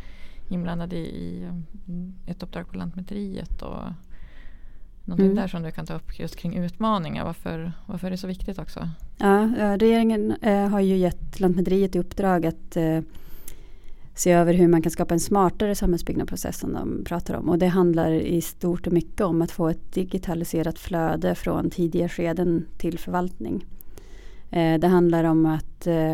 inblandad 0.49 0.93
i, 0.93 0.97
i 0.97 1.47
ett 2.25 2.43
uppdrag 2.43 2.67
på 2.67 2.77
Lantmäteriet 2.77 3.61
och 3.61 3.83
Någonting 5.05 5.25
mm. 5.25 5.35
där 5.35 5.47
som 5.47 5.63
du 5.63 5.71
kan 5.71 5.85
ta 5.85 5.93
upp 5.93 6.19
just 6.19 6.35
kring 6.35 6.57
utmaningar. 6.57 7.25
Varför, 7.25 7.73
varför 7.85 8.07
är 8.07 8.11
det 8.11 8.17
så 8.17 8.27
viktigt 8.27 8.59
också? 8.59 8.89
Ja, 9.17 9.49
regeringen 9.79 10.35
eh, 10.41 10.67
har 10.67 10.79
ju 10.79 10.97
gett 10.97 11.39
Lantmäteriet 11.39 11.95
i 11.95 11.99
uppdrag 11.99 12.45
att 12.45 12.77
eh, 12.77 12.99
se 14.15 14.31
över 14.31 14.53
hur 14.53 14.67
man 14.67 14.81
kan 14.81 14.91
skapa 14.91 15.13
en 15.13 15.19
smartare 15.19 15.75
samhällsbyggnadsprocess 15.75 16.59
som 16.59 16.73
de 16.73 17.03
pratar 17.05 17.33
om. 17.33 17.49
Och 17.49 17.57
det 17.57 17.67
handlar 17.67 18.11
i 18.11 18.41
stort 18.41 18.87
och 18.87 18.93
mycket 18.93 19.21
om 19.21 19.41
att 19.41 19.51
få 19.51 19.67
ett 19.67 19.93
digitaliserat 19.93 20.79
flöde 20.79 21.35
från 21.35 21.69
tidiga 21.69 22.09
skeden 22.09 22.65
till 22.77 22.99
förvaltning. 22.99 23.65
Eh, 24.49 24.79
det 24.79 24.87
handlar 24.87 25.23
om 25.23 25.45
att 25.45 25.87
eh, 25.87 26.13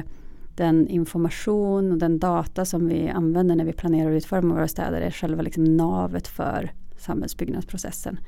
den 0.55 0.87
information 0.87 1.91
och 1.91 1.97
den 1.97 2.19
data 2.19 2.65
som 2.65 2.87
vi 2.87 3.09
använder 3.09 3.55
när 3.55 3.65
vi 3.65 3.73
planerar 3.73 4.09
och 4.09 4.15
utformar 4.15 4.55
våra 4.55 4.67
städer 4.67 5.01
är 5.01 5.11
själva 5.11 5.41
liksom 5.41 5.63
navet 5.63 6.27
för 6.27 6.71
samhällsbyggnadsprocessen. 6.97 8.19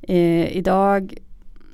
Eh, 0.00 0.56
idag 0.56 1.14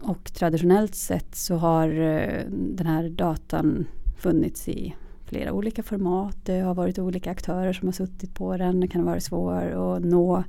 och 0.03 0.33
traditionellt 0.35 0.95
sett 0.95 1.35
så 1.35 1.57
har 1.57 1.89
eh, 1.89 2.43
den 2.51 2.87
här 2.87 3.09
datan 3.09 3.87
funnits 4.19 4.69
i 4.69 4.95
flera 5.27 5.53
olika 5.53 5.83
format. 5.83 6.37
Det 6.45 6.61
har 6.61 6.75
varit 6.75 6.99
olika 6.99 7.31
aktörer 7.31 7.73
som 7.73 7.89
har 7.89 7.93
suttit 7.93 8.35
på 8.35 8.57
den. 8.57 8.81
Det 8.81 8.89
kan 8.89 9.01
ha 9.01 9.11
varit 9.11 9.23
svår 9.23 9.97
att 9.97 10.05
nå. 10.05 10.45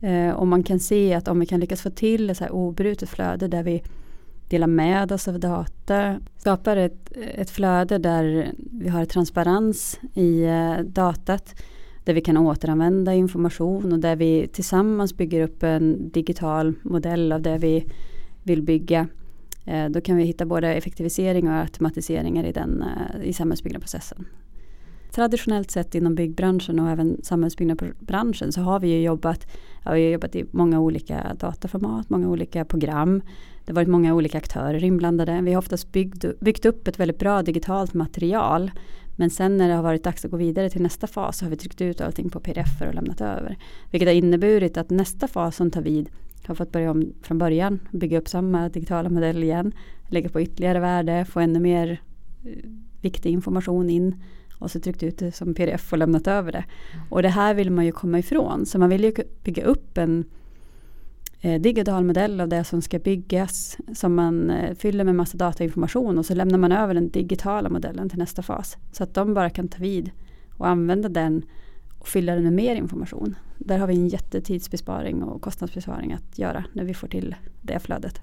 Eh, 0.00 0.30
och 0.30 0.46
man 0.46 0.62
kan 0.62 0.80
se 0.80 1.14
att 1.14 1.28
om 1.28 1.40
vi 1.40 1.46
kan 1.46 1.60
lyckas 1.60 1.82
få 1.82 1.90
till 1.90 2.30
ett 2.30 2.36
så 2.36 2.44
här 2.44 2.52
obrutet 2.52 3.08
flöde 3.08 3.48
där 3.48 3.62
vi 3.62 3.82
delar 4.48 4.66
med 4.66 5.12
oss 5.12 5.28
av 5.28 5.40
data, 5.40 6.20
skapar 6.38 6.76
ett, 6.76 7.12
ett 7.34 7.50
flöde 7.50 7.98
där 7.98 8.52
vi 8.72 8.88
har 8.88 9.04
transparens 9.04 10.00
i 10.14 10.44
eh, 10.44 10.78
datat 10.78 11.54
där 12.04 12.14
vi 12.14 12.20
kan 12.20 12.36
återanvända 12.36 13.14
information 13.14 13.92
och 13.92 13.98
där 13.98 14.16
vi 14.16 14.48
tillsammans 14.52 15.16
bygger 15.16 15.42
upp 15.42 15.62
en 15.62 16.10
digital 16.10 16.74
modell 16.82 17.32
av 17.32 17.42
det 17.42 17.58
vi 17.58 17.86
vill 18.42 18.62
bygga. 18.62 19.08
Eh, 19.64 19.88
då 19.88 20.00
kan 20.00 20.16
vi 20.16 20.24
hitta 20.24 20.46
både 20.46 20.74
effektivisering 20.74 21.48
och 21.48 21.54
automatiseringar 21.54 22.44
i, 22.44 22.52
den, 22.52 22.82
eh, 22.82 23.28
i 23.28 23.32
samhällsbyggnadsprocessen. 23.32 24.26
Traditionellt 25.12 25.70
sett 25.70 25.94
inom 25.94 26.14
byggbranschen 26.14 26.80
och 26.80 26.90
även 26.90 27.22
samhällsbyggnadsbranschen 27.22 28.52
så 28.52 28.60
har 28.60 28.80
vi 28.80 28.88
ju 28.88 29.02
jobbat, 29.02 29.46
ja, 29.84 29.92
vi 29.92 30.04
har 30.04 30.12
jobbat 30.12 30.36
i 30.36 30.44
många 30.50 30.80
olika 30.80 31.36
dataformat, 31.40 32.10
många 32.10 32.28
olika 32.28 32.64
program. 32.64 33.22
Det 33.64 33.72
har 33.72 33.74
varit 33.74 33.88
många 33.88 34.14
olika 34.14 34.38
aktörer 34.38 34.84
inblandade. 34.84 35.40
Vi 35.42 35.52
har 35.52 35.58
oftast 35.58 35.92
byggt, 35.92 36.40
byggt 36.40 36.64
upp 36.64 36.88
ett 36.88 37.00
väldigt 37.00 37.18
bra 37.18 37.42
digitalt 37.42 37.94
material 37.94 38.70
men 39.20 39.30
sen 39.30 39.56
när 39.56 39.68
det 39.68 39.74
har 39.74 39.82
varit 39.82 40.04
dags 40.04 40.24
att 40.24 40.30
gå 40.30 40.36
vidare 40.36 40.70
till 40.70 40.82
nästa 40.82 41.06
fas 41.06 41.38
så 41.38 41.44
har 41.44 41.50
vi 41.50 41.56
tryckt 41.56 41.80
ut 41.80 42.00
allting 42.00 42.30
på 42.30 42.40
pdf 42.40 42.82
och 42.88 42.94
lämnat 42.94 43.20
över. 43.20 43.56
Vilket 43.90 44.08
har 44.08 44.14
inneburit 44.14 44.76
att 44.76 44.90
nästa 44.90 45.28
fas 45.28 45.56
som 45.56 45.70
tar 45.70 45.82
vid 45.82 46.10
har 46.50 46.56
fått 46.56 46.72
börja 46.72 46.90
om 46.90 47.12
från 47.22 47.38
början, 47.38 47.80
bygga 47.90 48.18
upp 48.18 48.28
samma 48.28 48.68
digitala 48.68 49.08
modell 49.08 49.42
igen, 49.42 49.72
lägga 50.08 50.28
på 50.28 50.40
ytterligare 50.40 50.80
värde, 50.80 51.24
få 51.24 51.40
ännu 51.40 51.60
mer 51.60 52.00
eh, 52.44 52.70
viktig 53.00 53.30
information 53.30 53.90
in 53.90 54.22
och 54.58 54.70
så 54.70 54.80
tryckt 54.80 55.02
ut 55.02 55.18
det 55.18 55.32
som 55.32 55.54
pdf 55.54 55.92
och 55.92 55.98
lämnat 55.98 56.26
över 56.26 56.52
det. 56.52 56.64
Och 57.08 57.22
det 57.22 57.28
här 57.28 57.54
vill 57.54 57.70
man 57.70 57.86
ju 57.86 57.92
komma 57.92 58.18
ifrån, 58.18 58.66
så 58.66 58.78
man 58.78 58.88
vill 58.88 59.04
ju 59.04 59.12
bygga 59.44 59.64
upp 59.64 59.98
en 59.98 60.24
eh, 61.40 61.60
digital 61.60 62.04
modell 62.04 62.40
av 62.40 62.48
det 62.48 62.64
som 62.64 62.82
ska 62.82 62.98
byggas 62.98 63.76
som 63.94 64.14
man 64.14 64.50
eh, 64.50 64.74
fyller 64.74 65.04
med 65.04 65.14
massa 65.14 65.36
datainformation 65.36 66.18
och 66.18 66.26
så 66.26 66.34
lämnar 66.34 66.58
man 66.58 66.72
över 66.72 66.94
den 66.94 67.10
digitala 67.10 67.68
modellen 67.68 68.08
till 68.08 68.18
nästa 68.18 68.42
fas. 68.42 68.76
Så 68.92 69.02
att 69.02 69.14
de 69.14 69.34
bara 69.34 69.50
kan 69.50 69.68
ta 69.68 69.78
vid 69.78 70.10
och 70.56 70.68
använda 70.68 71.08
den 71.08 71.42
och 71.98 72.08
fylla 72.08 72.34
den 72.34 72.44
med 72.44 72.52
mer 72.52 72.76
information. 72.76 73.34
Där 73.64 73.78
har 73.78 73.86
vi 73.86 73.94
en 73.94 74.08
jättetidsbesparing 74.08 75.22
och 75.22 75.42
kostnadsbesparing 75.42 76.12
att 76.12 76.38
göra 76.38 76.64
när 76.72 76.84
vi 76.84 76.94
får 76.94 77.08
till 77.08 77.36
det 77.62 77.78
flödet. 77.78 78.20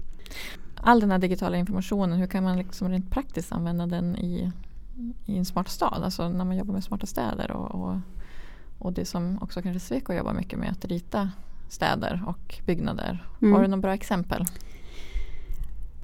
All 0.74 1.00
den 1.00 1.10
här 1.10 1.18
digitala 1.18 1.56
informationen, 1.56 2.18
hur 2.18 2.26
kan 2.26 2.44
man 2.44 2.56
liksom 2.56 2.88
rent 2.88 3.10
praktiskt 3.10 3.52
använda 3.52 3.86
den 3.86 4.16
i, 4.16 4.52
i 5.26 5.38
en 5.38 5.44
smart 5.44 5.68
stad? 5.68 6.02
Alltså 6.04 6.28
när 6.28 6.44
man 6.44 6.56
jobbar 6.56 6.74
med 6.74 6.84
smarta 6.84 7.06
städer 7.06 7.50
och, 7.50 7.74
och, 7.74 7.96
och 8.78 8.92
det 8.92 9.04
som 9.04 9.38
också 9.42 9.62
kanske 9.62 9.80
Sweco 9.80 10.12
jobbar 10.12 10.34
mycket 10.34 10.58
med, 10.58 10.70
att 10.70 10.84
rita 10.84 11.30
städer 11.68 12.24
och 12.26 12.60
byggnader. 12.66 13.24
Mm. 13.42 13.54
Har 13.54 13.62
du 13.62 13.68
några 13.68 13.82
bra 13.82 13.94
exempel? 13.94 14.44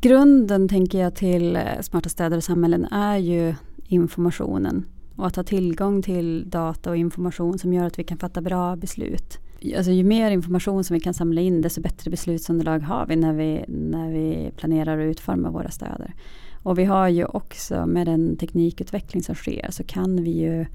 Grunden 0.01 0.69
tänker 0.69 1.01
jag 1.01 1.15
till 1.15 1.57
eh, 1.57 1.81
smarta 1.83 2.09
städer 2.09 2.37
och 2.37 2.45
samhällen 2.45 2.85
är 2.85 3.17
ju 3.17 3.55
informationen 3.87 4.85
och 5.17 5.27
att 5.27 5.37
ha 5.37 5.43
tillgång 5.43 6.03
till 6.03 6.51
data 6.51 6.91
och 6.91 6.97
information 6.97 7.59
som 7.59 7.73
gör 7.73 7.87
att 7.87 7.99
vi 7.99 8.05
kan 8.05 8.19
fatta 8.19 8.41
bra 8.41 8.77
beslut. 8.77 9.39
Alltså 9.77 9.91
ju 9.91 10.05
mer 10.05 10.31
information 10.31 10.85
som 10.85 10.95
vi 10.95 11.01
kan 11.01 11.15
samla 11.15 11.41
in 11.41 11.61
desto 11.63 11.81
bättre 11.81 12.11
beslutsunderlag 12.11 12.79
har 12.79 13.07
vi 13.07 13.17
när 13.17 13.33
vi, 13.33 13.65
när 13.69 14.11
vi 14.11 14.53
planerar 14.57 14.99
och 14.99 15.05
utformar 15.05 15.51
våra 15.51 15.71
städer. 15.71 16.15
Och 16.63 16.79
vi 16.79 16.85
har 16.85 17.09
ju 17.09 17.25
också 17.25 17.87
med 17.87 18.07
den 18.07 18.37
teknikutveckling 18.37 19.23
som 19.23 19.35
sker 19.35 19.71
så 19.71 19.85
kan 19.85 20.25
vi 20.25 20.31
ju 20.31 20.67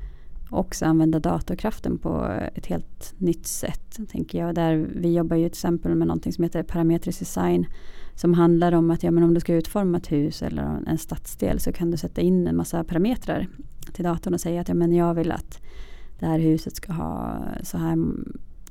också 0.49 0.85
använda 0.85 1.19
datorkraften 1.19 1.97
på 1.97 2.39
ett 2.55 2.65
helt 2.65 3.13
nytt 3.17 3.47
sätt. 3.47 3.97
Tänker 4.11 4.39
jag. 4.39 4.55
Där 4.55 4.87
vi 4.95 5.13
jobbar 5.13 5.35
ju 5.35 5.43
till 5.43 5.57
exempel 5.57 5.95
med 5.95 6.07
någonting 6.07 6.33
som 6.33 6.43
heter 6.43 6.63
parametrisk 6.63 7.19
design. 7.19 7.65
Som 8.19 8.33
handlar 8.33 8.71
om 8.71 8.91
att 8.91 9.03
ja, 9.03 9.11
men 9.11 9.23
om 9.23 9.33
du 9.33 9.39
ska 9.39 9.53
utforma 9.53 9.97
ett 9.97 10.11
hus 10.11 10.41
eller 10.41 10.79
en 10.87 10.97
stadsdel 10.97 11.59
så 11.59 11.71
kan 11.71 11.91
du 11.91 11.97
sätta 11.97 12.21
in 12.21 12.47
en 12.47 12.55
massa 12.55 12.83
parametrar 12.83 13.47
till 13.93 14.03
datorn 14.03 14.33
och 14.33 14.41
säga 14.41 14.61
att 14.61 14.67
ja, 14.67 14.73
men 14.73 14.91
jag 14.91 15.13
vill 15.13 15.31
att 15.31 15.61
det 16.19 16.25
här 16.25 16.39
huset 16.39 16.75
ska 16.75 16.93
ha 16.93 17.37
så 17.63 17.77
här, 17.77 17.97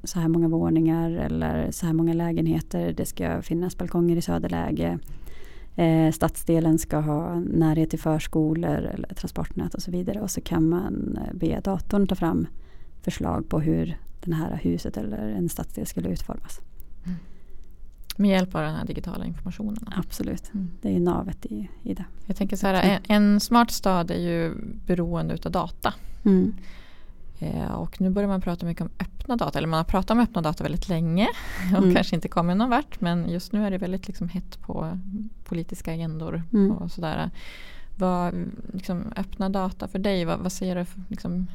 så 0.04 0.20
här 0.20 0.28
många 0.28 0.48
våningar 0.48 1.10
eller 1.10 1.70
så 1.70 1.86
här 1.86 1.92
många 1.92 2.14
lägenheter. 2.14 2.92
Det 2.92 3.06
ska 3.06 3.42
finnas 3.42 3.78
balkonger 3.78 4.16
i 4.16 4.22
söderläge. 4.22 4.98
Eh, 5.76 6.12
stadsdelen 6.12 6.78
ska 6.78 6.98
ha 6.98 7.40
närhet 7.40 7.90
till 7.90 8.00
förskolor 8.00 8.76
eller 8.76 9.14
transportnät 9.14 9.74
och 9.74 9.82
så 9.82 9.90
vidare. 9.90 10.20
Och 10.20 10.30
så 10.30 10.40
kan 10.40 10.68
man 10.68 11.18
eh, 11.24 11.34
be 11.34 11.60
datorn 11.64 12.06
ta 12.06 12.14
fram 12.14 12.46
förslag 13.02 13.48
på 13.48 13.60
hur 13.60 13.96
det 14.24 14.34
här 14.34 14.60
huset 14.62 14.96
eller 14.96 15.28
en 15.28 15.48
stadsdel 15.48 15.86
skulle 15.86 16.08
utformas. 16.08 16.60
Med 18.20 18.30
hjälp 18.30 18.54
av 18.54 18.62
den 18.62 18.74
här 18.74 18.84
digitala 18.86 19.24
informationen? 19.24 19.88
Absolut, 19.96 20.54
mm. 20.54 20.70
det 20.82 20.96
är 20.96 21.00
navet 21.00 21.46
i, 21.46 21.68
i 21.82 21.94
det. 21.94 22.04
Jag 22.26 22.36
tänker 22.36 22.56
så 22.56 22.66
här, 22.66 22.82
en, 22.82 23.00
en 23.08 23.40
smart 23.40 23.70
stad 23.70 24.10
är 24.10 24.20
ju 24.20 24.54
beroende 24.86 25.34
utav 25.34 25.52
data. 25.52 25.94
Mm. 26.24 26.54
Eh, 27.38 27.72
och 27.72 28.00
nu 28.00 28.10
börjar 28.10 28.28
man 28.28 28.40
prata 28.40 28.66
mycket 28.66 28.82
om 28.82 28.90
öppna 28.98 29.36
data, 29.36 29.58
eller 29.58 29.68
man 29.68 29.78
har 29.78 29.84
pratat 29.84 30.10
om 30.10 30.20
öppna 30.20 30.42
data 30.42 30.64
väldigt 30.64 30.88
länge 30.88 31.28
och 31.72 31.82
mm. 31.82 31.94
kanske 31.94 32.16
inte 32.16 32.28
kommit 32.28 32.56
någon 32.56 32.70
vart 32.70 33.00
men 33.00 33.30
just 33.30 33.52
nu 33.52 33.66
är 33.66 33.70
det 33.70 33.78
väldigt 33.78 34.06
liksom 34.06 34.28
hett 34.28 34.60
på 34.60 34.98
politiska 35.44 35.92
agendor 35.92 36.42
mm. 36.52 36.70
och 36.70 36.90
sådär. 36.90 37.30
Vad, 37.96 38.34
liksom, 38.72 39.12
öppna 39.16 39.48
data 39.48 39.88
för 39.88 39.98
dig, 39.98 40.24
vad, 40.24 40.38
vad 40.38 40.52
ser 40.52 40.76
du 40.76 40.86
liksom, 41.08 41.46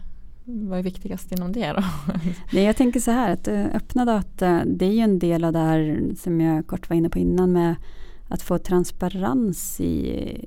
vad 0.46 0.80
är 0.80 0.84
viktigast 0.84 1.32
inom 1.32 1.52
det 1.52 1.72
då? 1.72 1.84
Nej, 2.54 2.64
jag 2.64 2.76
tänker 2.78 3.00
så 3.00 3.12
här 3.12 3.34
att 3.34 3.48
eh, 3.48 3.66
öppna 3.66 4.06
data 4.06 4.66
det 4.66 4.86
är 4.86 4.92
ju 4.92 5.00
en 5.00 5.20
del 5.20 5.44
av 5.44 5.54
det 5.54 5.60
här 5.60 6.12
som 6.18 6.42
jag 6.42 6.68
kort 6.68 6.90
var 6.90 6.98
inne 6.98 7.10
på 7.10 7.20
innan 7.20 7.52
med 7.52 7.76
att 8.28 8.42
få 8.42 8.58
transparens 8.58 9.82
i, 9.82 10.46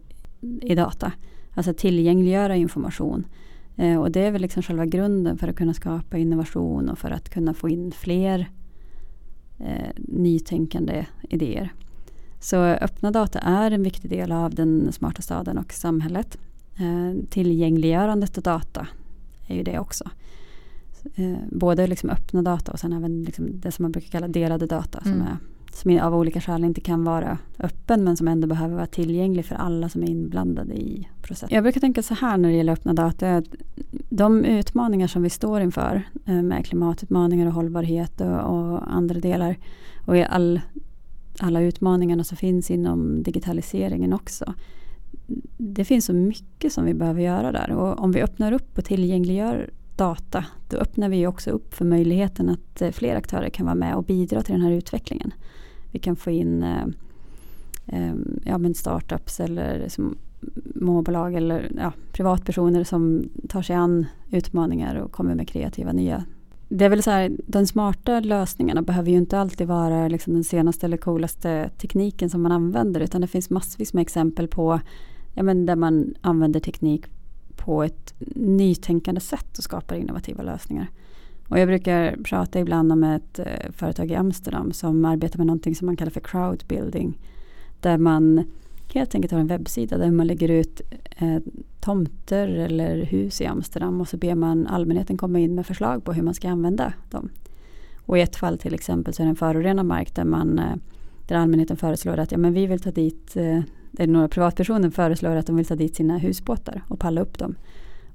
i 0.62 0.74
data. 0.74 1.12
Alltså 1.54 1.74
tillgängliggöra 1.74 2.56
information. 2.56 3.26
Eh, 3.76 4.00
och 4.00 4.10
det 4.10 4.20
är 4.20 4.30
väl 4.30 4.42
liksom 4.42 4.62
själva 4.62 4.86
grunden 4.86 5.38
för 5.38 5.48
att 5.48 5.56
kunna 5.56 5.74
skapa 5.74 6.18
innovation 6.18 6.88
och 6.88 6.98
för 6.98 7.10
att 7.10 7.28
kunna 7.28 7.54
få 7.54 7.68
in 7.68 7.92
fler 7.92 8.50
eh, 9.58 9.90
nytänkande 9.96 11.06
idéer. 11.22 11.72
Så 12.40 12.56
öppna 12.56 13.10
data 13.10 13.38
är 13.38 13.70
en 13.70 13.82
viktig 13.82 14.10
del 14.10 14.32
av 14.32 14.54
den 14.54 14.92
smarta 14.92 15.22
staden 15.22 15.58
och 15.58 15.72
samhället. 15.72 16.38
Eh, 16.78 17.28
tillgängliggörandet 17.28 18.38
av 18.38 18.42
data 18.42 18.86
är 19.46 19.54
ju 19.54 19.62
det 19.62 19.78
också. 19.78 20.04
Eh, 21.14 21.38
både 21.50 21.86
liksom 21.86 22.10
öppna 22.10 22.42
data 22.42 22.72
och 22.72 22.78
sen 22.78 22.92
även 22.92 23.22
liksom 23.22 23.60
det 23.60 23.72
som 23.72 23.82
man 23.82 23.92
brukar 23.92 24.10
kalla 24.10 24.28
delade 24.28 24.66
data. 24.66 24.98
Mm. 25.04 25.18
Som, 25.18 25.26
är, 25.90 25.98
som 25.98 26.06
av 26.06 26.14
olika 26.14 26.40
skäl 26.40 26.64
inte 26.64 26.80
kan 26.80 27.04
vara 27.04 27.38
öppen 27.58 28.04
men 28.04 28.16
som 28.16 28.28
ändå 28.28 28.46
behöver 28.46 28.74
vara 28.74 28.86
tillgänglig 28.86 29.44
för 29.44 29.54
alla 29.54 29.88
som 29.88 30.02
är 30.02 30.08
inblandade 30.08 30.74
i 30.74 31.08
processen. 31.22 31.54
Jag 31.54 31.64
brukar 31.64 31.80
tänka 31.80 32.02
så 32.02 32.14
här 32.14 32.36
när 32.36 32.48
det 32.48 32.54
gäller 32.54 32.72
öppna 32.72 32.94
data. 32.94 33.42
De 34.08 34.44
utmaningar 34.44 35.06
som 35.06 35.22
vi 35.22 35.30
står 35.30 35.60
inför 35.60 36.02
eh, 36.26 36.42
med 36.42 36.66
klimatutmaningar 36.66 37.46
och 37.46 37.52
hållbarhet 37.52 38.20
och, 38.20 38.40
och 38.40 38.94
andra 38.94 39.20
delar 39.20 39.56
och 40.06 40.16
all, 40.16 40.60
alla 41.38 41.60
utmaningarna 41.60 42.24
som 42.24 42.36
finns 42.36 42.70
inom 42.70 43.22
digitaliseringen 43.22 44.12
också 44.12 44.54
det 45.56 45.84
finns 45.84 46.04
så 46.04 46.12
mycket 46.12 46.72
som 46.72 46.84
vi 46.84 46.94
behöver 46.94 47.22
göra 47.22 47.52
där 47.52 47.70
och 47.70 47.98
om 47.98 48.12
vi 48.12 48.22
öppnar 48.22 48.52
upp 48.52 48.78
och 48.78 48.84
tillgängliggör 48.84 49.70
data 49.96 50.44
då 50.68 50.76
öppnar 50.76 51.08
vi 51.08 51.26
också 51.26 51.50
upp 51.50 51.74
för 51.74 51.84
möjligheten 51.84 52.48
att 52.48 52.82
eh, 52.82 52.90
fler 52.90 53.16
aktörer 53.16 53.48
kan 53.48 53.66
vara 53.66 53.74
med 53.74 53.94
och 53.94 54.04
bidra 54.04 54.42
till 54.42 54.54
den 54.54 54.62
här 54.62 54.70
utvecklingen. 54.70 55.34
Vi 55.90 55.98
kan 55.98 56.16
få 56.16 56.30
in 56.30 56.62
eh, 56.62 56.86
eh, 57.86 58.14
ja, 58.44 58.58
men 58.58 58.74
startups 58.74 59.40
eller 59.40 59.88
småbolag 60.74 61.34
eller 61.34 61.72
ja, 61.76 61.92
privatpersoner 62.12 62.84
som 62.84 63.28
tar 63.48 63.62
sig 63.62 63.76
an 63.76 64.06
utmaningar 64.30 64.94
och 64.94 65.12
kommer 65.12 65.34
med 65.34 65.48
kreativa 65.48 65.92
nya 65.92 66.24
det 66.68 66.84
är 66.84 66.88
väl 66.88 67.02
så 67.02 67.10
här, 67.10 67.32
de 67.46 67.66
smarta 67.66 68.20
lösningarna 68.20 68.82
behöver 68.82 69.10
ju 69.10 69.16
inte 69.16 69.38
alltid 69.38 69.66
vara 69.66 70.08
liksom 70.08 70.34
den 70.34 70.44
senaste 70.44 70.86
eller 70.86 70.96
coolaste 70.96 71.70
tekniken 71.78 72.30
som 72.30 72.42
man 72.42 72.52
använder 72.52 73.00
utan 73.00 73.20
det 73.20 73.26
finns 73.26 73.50
massvis 73.50 73.92
med 73.92 74.02
exempel 74.02 74.48
på 74.48 74.80
ja, 75.36 75.42
men 75.42 75.66
där 75.66 75.76
man 75.76 76.14
använder 76.20 76.60
teknik 76.60 77.06
på 77.56 77.82
ett 77.82 78.14
nytänkande 78.34 79.20
sätt 79.20 79.58
och 79.58 79.64
skapar 79.64 79.96
innovativa 79.96 80.42
lösningar. 80.42 80.90
Och 81.48 81.58
jag 81.58 81.68
brukar 81.68 82.16
prata 82.24 82.60
ibland 82.60 82.92
om 82.92 83.04
ett 83.04 83.38
eh, 83.38 83.70
företag 83.70 84.10
i 84.10 84.14
Amsterdam 84.14 84.72
som 84.72 85.04
arbetar 85.04 85.38
med 85.38 85.46
någonting 85.46 85.74
som 85.74 85.86
man 85.86 85.96
kallar 85.96 86.10
för 86.10 86.20
crowdbuilding. 86.20 87.18
Där 87.80 87.98
man 87.98 88.44
helt 88.94 89.14
enkelt 89.14 89.32
har 89.32 89.40
en 89.40 89.46
webbsida 89.46 89.98
där 89.98 90.10
man 90.10 90.26
lägger 90.26 90.50
ut 90.50 90.80
eh, 91.16 91.38
tomter 91.80 92.48
eller 92.48 93.04
hus 93.04 93.40
i 93.40 93.46
Amsterdam 93.46 94.00
och 94.00 94.08
så 94.08 94.16
ber 94.16 94.34
man 94.34 94.66
allmänheten 94.66 95.16
komma 95.16 95.38
in 95.38 95.54
med 95.54 95.66
förslag 95.66 96.04
på 96.04 96.12
hur 96.12 96.22
man 96.22 96.34
ska 96.34 96.48
använda 96.48 96.92
dem. 97.10 97.28
Och 98.06 98.18
i 98.18 98.20
ett 98.20 98.36
fall 98.36 98.58
till 98.58 98.74
exempel 98.74 99.14
så 99.14 99.22
är 99.22 99.24
det 99.24 99.30
en 99.30 99.36
förorenad 99.36 99.86
mark 99.86 100.14
där, 100.14 100.24
man, 100.24 100.58
eh, 100.58 100.76
där 101.26 101.36
allmänheten 101.36 101.76
föreslår 101.76 102.18
att 102.18 102.32
ja, 102.32 102.38
men 102.38 102.52
vi 102.52 102.66
vill 102.66 102.80
ta 102.80 102.90
dit, 102.90 103.36
eh, 103.36 103.60
det 103.92 104.06
några 104.06 104.28
privatpersoner 104.28 104.90
föreslår 104.90 105.36
att 105.36 105.46
de 105.46 105.56
vill 105.56 105.66
ta 105.66 105.74
dit 105.74 105.96
sina 105.96 106.18
husbåtar 106.18 106.82
och 106.88 107.00
palla 107.00 107.20
upp 107.20 107.38
dem. 107.38 107.54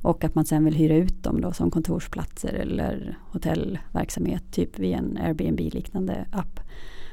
Och 0.02 0.24
att 0.24 0.36
man 0.36 0.46
sen 0.46 0.66
vill 0.66 0.76
hyra 0.76 0.96
ut 0.96 1.24
dem 1.24 1.42
då 1.42 1.52
som 1.52 1.72
kontorsplatser 1.72 2.54
eller 2.54 3.18
hotellverksamhet, 3.32 4.44
typ 4.52 4.80
via 4.80 4.98
en 4.98 5.18
Airbnb-liknande 5.18 6.26
app. 6.32 6.60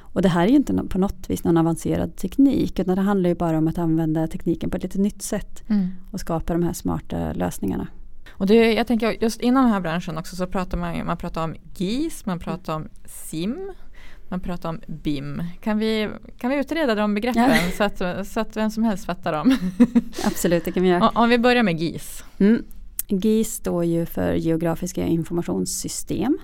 Och 0.00 0.22
det 0.22 0.28
här 0.28 0.46
är 0.46 0.48
ju 0.48 0.56
inte 0.56 0.84
på 0.88 0.98
något 0.98 1.30
vis 1.30 1.44
någon 1.44 1.56
avancerad 1.56 2.16
teknik 2.16 2.78
utan 2.78 2.96
det 2.96 3.02
handlar 3.02 3.28
ju 3.28 3.34
bara 3.34 3.58
om 3.58 3.68
att 3.68 3.78
använda 3.78 4.26
tekniken 4.26 4.70
på 4.70 4.76
ett 4.76 4.82
lite 4.82 5.00
nytt 5.00 5.22
sätt 5.22 5.64
mm. 5.68 5.88
och 6.10 6.20
skapa 6.20 6.52
de 6.52 6.62
här 6.62 6.72
smarta 6.72 7.32
lösningarna. 7.32 7.86
Och 8.30 8.46
det, 8.46 8.72
jag 8.72 8.86
tänker 8.86 9.22
just 9.22 9.40
inom 9.40 9.62
den 9.62 9.72
här 9.72 9.80
branschen 9.80 10.18
också 10.18 10.36
så 10.36 10.46
pratar 10.46 10.78
man, 10.78 11.06
man 11.06 11.16
pratar 11.16 11.44
om 11.44 11.54
GIS, 11.76 12.26
man 12.26 12.38
pratar 12.38 12.74
om 12.74 12.88
SIM, 13.04 13.72
man 14.28 14.40
pratar 14.40 14.68
om 14.68 14.80
BIM. 14.86 15.42
Kan 15.60 15.78
vi, 15.78 16.08
kan 16.38 16.50
vi 16.50 16.56
utreda 16.56 16.94
de 16.94 17.14
begreppen 17.14 17.42
ja. 17.42 17.70
så, 17.76 17.84
att, 17.84 18.26
så 18.26 18.40
att 18.40 18.56
vem 18.56 18.70
som 18.70 18.84
helst 18.84 19.04
fattar 19.04 19.32
dem? 19.32 19.58
Absolut, 20.24 20.64
det 20.64 20.72
kan 20.72 20.82
vi 20.82 20.88
göra. 20.88 21.08
Om 21.08 21.28
vi 21.28 21.38
börjar 21.38 21.62
med 21.62 21.80
GIS. 21.80 22.24
Mm. 22.38 22.64
GIS 23.08 23.54
står 23.54 23.84
ju 23.84 24.06
för 24.06 24.34
geografiska 24.34 25.06
informationssystem. 25.06 26.38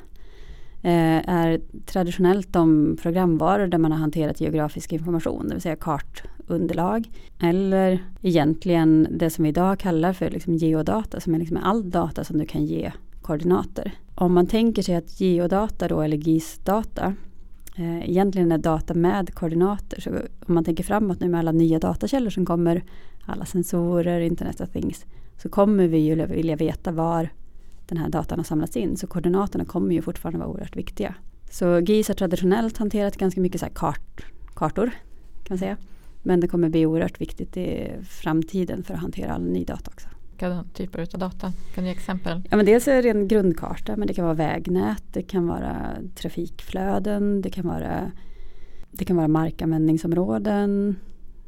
Eh, 0.82 1.28
är 1.28 1.60
traditionellt 1.86 2.52
de 2.52 2.96
programvaror 3.02 3.66
där 3.66 3.78
man 3.78 3.92
har 3.92 3.98
hanterat 3.98 4.40
geografisk 4.40 4.92
information, 4.92 5.48
det 5.48 5.54
vill 5.54 5.62
säga 5.62 5.76
kartunderlag. 5.76 7.10
Eller 7.40 7.98
egentligen 8.22 9.08
det 9.10 9.30
som 9.30 9.42
vi 9.42 9.48
idag 9.48 9.78
kallar 9.78 10.12
för 10.12 10.30
liksom 10.30 10.54
geodata, 10.54 11.20
som 11.20 11.34
är 11.34 11.38
liksom 11.38 11.56
all 11.56 11.90
data 11.90 12.24
som 12.24 12.38
du 12.38 12.46
kan 12.46 12.64
ge 12.64 12.92
koordinater. 13.22 13.92
Om 14.14 14.32
man 14.32 14.46
tänker 14.46 14.82
sig 14.82 14.96
att 14.96 15.20
geodata 15.20 15.88
då, 15.88 16.00
eller 16.00 16.16
GIS-data, 16.16 17.14
Eh, 17.76 18.10
egentligen 18.10 18.52
är 18.52 18.58
data 18.58 18.94
med 18.94 19.34
koordinater. 19.34 20.00
Så 20.00 20.10
om 20.46 20.54
man 20.54 20.64
tänker 20.64 20.84
framåt 20.84 21.20
nu 21.20 21.28
med 21.28 21.40
alla 21.40 21.52
nya 21.52 21.78
datakällor 21.78 22.30
som 22.30 22.46
kommer, 22.46 22.82
alla 23.26 23.44
sensorer, 23.44 24.20
Internet 24.20 24.60
of 24.60 24.70
Things, 24.70 25.04
så 25.42 25.48
kommer 25.48 25.86
vi 25.86 25.98
ju 25.98 26.26
vilja 26.26 26.56
veta 26.56 26.92
var 26.92 27.28
den 27.86 27.98
här 27.98 28.08
datan 28.08 28.38
har 28.38 28.44
samlats 28.44 28.76
in. 28.76 28.96
Så 28.96 29.06
koordinaterna 29.06 29.64
kommer 29.64 29.94
ju 29.94 30.02
fortfarande 30.02 30.38
vara 30.38 30.48
oerhört 30.48 30.76
viktiga. 30.76 31.14
Så 31.50 31.80
GIS 31.80 32.08
har 32.08 32.14
traditionellt 32.14 32.78
hanterat 32.78 33.16
ganska 33.16 33.40
mycket 33.40 33.60
så 33.60 33.66
kart, 33.66 34.26
kartor. 34.54 34.90
kan 35.44 35.46
man 35.48 35.58
säga. 35.58 35.76
Men 36.22 36.40
det 36.40 36.48
kommer 36.48 36.68
bli 36.68 36.86
oerhört 36.86 37.20
viktigt 37.20 37.56
i 37.56 37.90
framtiden 38.08 38.84
för 38.84 38.94
att 38.94 39.00
hantera 39.00 39.32
all 39.32 39.42
ny 39.42 39.64
data 39.64 39.90
också. 39.94 40.08
Vilka 40.48 40.64
typer 40.72 41.00
av 41.00 41.18
data? 41.18 41.52
Kan 41.74 41.84
du 41.84 41.90
ge 41.90 41.96
exempel? 41.96 42.42
Ja, 42.50 42.56
men 42.56 42.66
dels 42.66 42.88
är 42.88 43.02
det 43.02 43.10
en 43.10 43.28
grundkarta 43.28 43.96
men 43.96 44.08
det 44.08 44.14
kan 44.14 44.24
vara 44.24 44.34
vägnät, 44.34 45.04
det 45.12 45.22
kan 45.22 45.46
vara 45.46 45.96
trafikflöden, 46.14 47.42
det 47.42 47.50
kan 47.50 47.66
vara, 47.66 48.12
det 48.90 49.04
kan 49.04 49.16
vara 49.16 49.28
markanvändningsområden, 49.28 50.96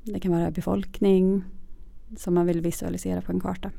det 0.04 0.20
kan 0.20 0.32
vara 0.32 0.50
befolkning 0.50 1.44
som 2.16 2.34
man 2.34 2.46
vill 2.46 2.60
visualisera 2.60 3.20
på 3.20 3.32
en 3.32 3.40
karta. 3.40 3.70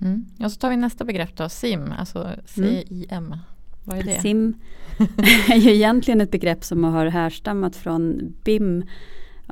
Mm. 0.00 0.26
Och 0.40 0.52
så 0.52 0.58
tar 0.58 0.70
vi 0.70 0.76
nästa 0.76 1.04
begrepp 1.04 1.36
då, 1.36 1.48
SIM, 1.48 1.92
alltså 1.98 2.30
CIM. 2.44 3.08
Mm. 3.10 3.38
Vad 3.84 3.98
är 3.98 4.02
det? 4.02 4.20
SIM 4.20 4.54
är 5.48 5.56
ju 5.56 5.74
egentligen 5.74 6.20
ett 6.20 6.30
begrepp 6.30 6.64
som 6.64 6.84
har 6.84 7.06
härstammat 7.06 7.76
från 7.76 8.34
BIM 8.44 8.84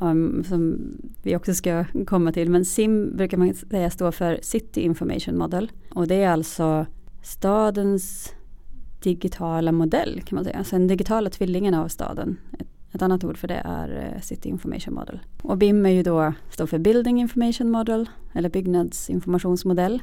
um, 0.00 0.44
som 0.44 0.78
vi 1.22 1.36
också 1.36 1.54
ska 1.54 1.84
komma 2.06 2.32
till. 2.32 2.50
Men 2.50 2.64
SIM 2.64 3.16
brukar 3.16 3.36
man 3.36 3.54
säga 3.54 3.90
står 3.90 4.10
för 4.10 4.38
City 4.42 4.80
Information 4.80 5.38
Model 5.38 5.72
och 5.90 6.06
det 6.06 6.14
är 6.14 6.30
alltså 6.30 6.86
stadens 7.22 8.34
digitala 9.02 9.72
modell 9.72 10.22
kan 10.24 10.36
man 10.36 10.44
säga. 10.44 10.58
Alltså 10.58 10.76
den 10.76 10.86
digitala 10.86 11.30
tvillingen 11.30 11.74
av 11.74 11.88
staden. 11.88 12.36
Ett, 12.58 12.68
ett 12.92 13.02
annat 13.02 13.24
ord 13.24 13.38
för 13.38 13.48
det 13.48 13.62
är 13.64 14.14
uh, 14.14 14.20
City 14.20 14.48
Information 14.48 14.94
Model. 14.94 15.20
Och 15.42 15.58
BIM 15.58 15.86
är 15.86 15.90
ju 15.90 16.02
då, 16.02 16.32
står 16.50 16.66
för 16.66 16.78
Building 16.78 17.20
Information 17.20 17.70
Model 17.70 18.08
eller 18.32 18.48
byggnadsinformationsmodell. 18.48 20.02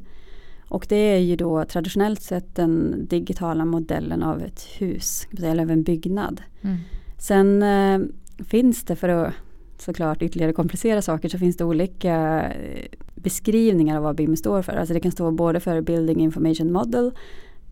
Och 0.71 0.85
det 0.89 0.95
är 0.95 1.17
ju 1.17 1.35
då 1.35 1.65
traditionellt 1.65 2.21
sett 2.21 2.55
den 2.55 3.05
digitala 3.07 3.65
modellen 3.65 4.23
av 4.23 4.41
ett 4.41 4.61
hus, 4.61 5.27
eller 5.37 5.63
av 5.63 5.71
en 5.71 5.83
byggnad. 5.83 6.41
Mm. 6.61 6.77
Sen 7.17 7.63
eh, 7.63 7.99
finns 8.45 8.83
det 8.83 8.95
för 8.95 9.09
att 9.09 9.33
såklart 9.81 10.21
ytterligare 10.21 10.53
komplicera 10.53 11.01
saker 11.01 11.29
så 11.29 11.37
finns 11.37 11.57
det 11.57 11.63
olika 11.63 12.43
eh, 12.51 12.85
beskrivningar 13.15 13.97
av 13.97 14.03
vad 14.03 14.15
BIM 14.15 14.35
står 14.35 14.61
för. 14.61 14.73
Alltså 14.73 14.93
det 14.93 14.99
kan 14.99 15.11
stå 15.11 15.31
både 15.31 15.59
för 15.59 15.81
Building 15.81 16.19
Information 16.19 16.71
Model, 16.71 17.11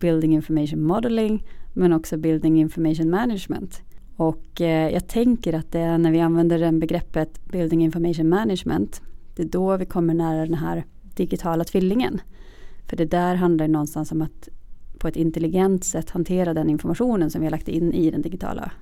Building 0.00 0.34
Information 0.34 0.82
Modeling 0.82 1.44
men 1.72 1.92
också 1.92 2.16
Building 2.16 2.60
Information 2.60 3.10
Management. 3.10 3.82
Och 4.16 4.60
eh, 4.60 4.92
jag 4.92 5.08
tänker 5.08 5.52
att 5.52 5.72
det 5.72 5.80
är 5.80 5.98
när 5.98 6.10
vi 6.10 6.20
använder 6.20 6.58
den 6.58 6.78
begreppet 6.78 7.44
Building 7.44 7.84
Information 7.84 8.28
Management 8.28 9.02
det 9.40 9.42
är 9.42 9.46
då 9.46 9.76
vi 9.76 9.86
kommer 9.86 10.14
nära 10.14 10.46
den 10.46 10.54
här 10.54 10.84
digitala 11.14 11.64
tvillingen. 11.64 12.20
För 12.86 12.96
det 12.96 13.04
där 13.04 13.34
handlar 13.34 13.68
någonstans 13.68 14.12
om 14.12 14.22
att 14.22 14.48
på 14.98 15.08
ett 15.08 15.16
intelligent 15.16 15.84
sätt 15.84 16.10
hantera 16.10 16.54
den 16.54 16.70
informationen 16.70 17.30
som 17.30 17.40
vi 17.40 17.46
har 17.46 17.50
lagt 17.50 17.68
in 17.68 17.92
i 17.92 18.10
den 18.10 18.22
digitala 18.22 18.72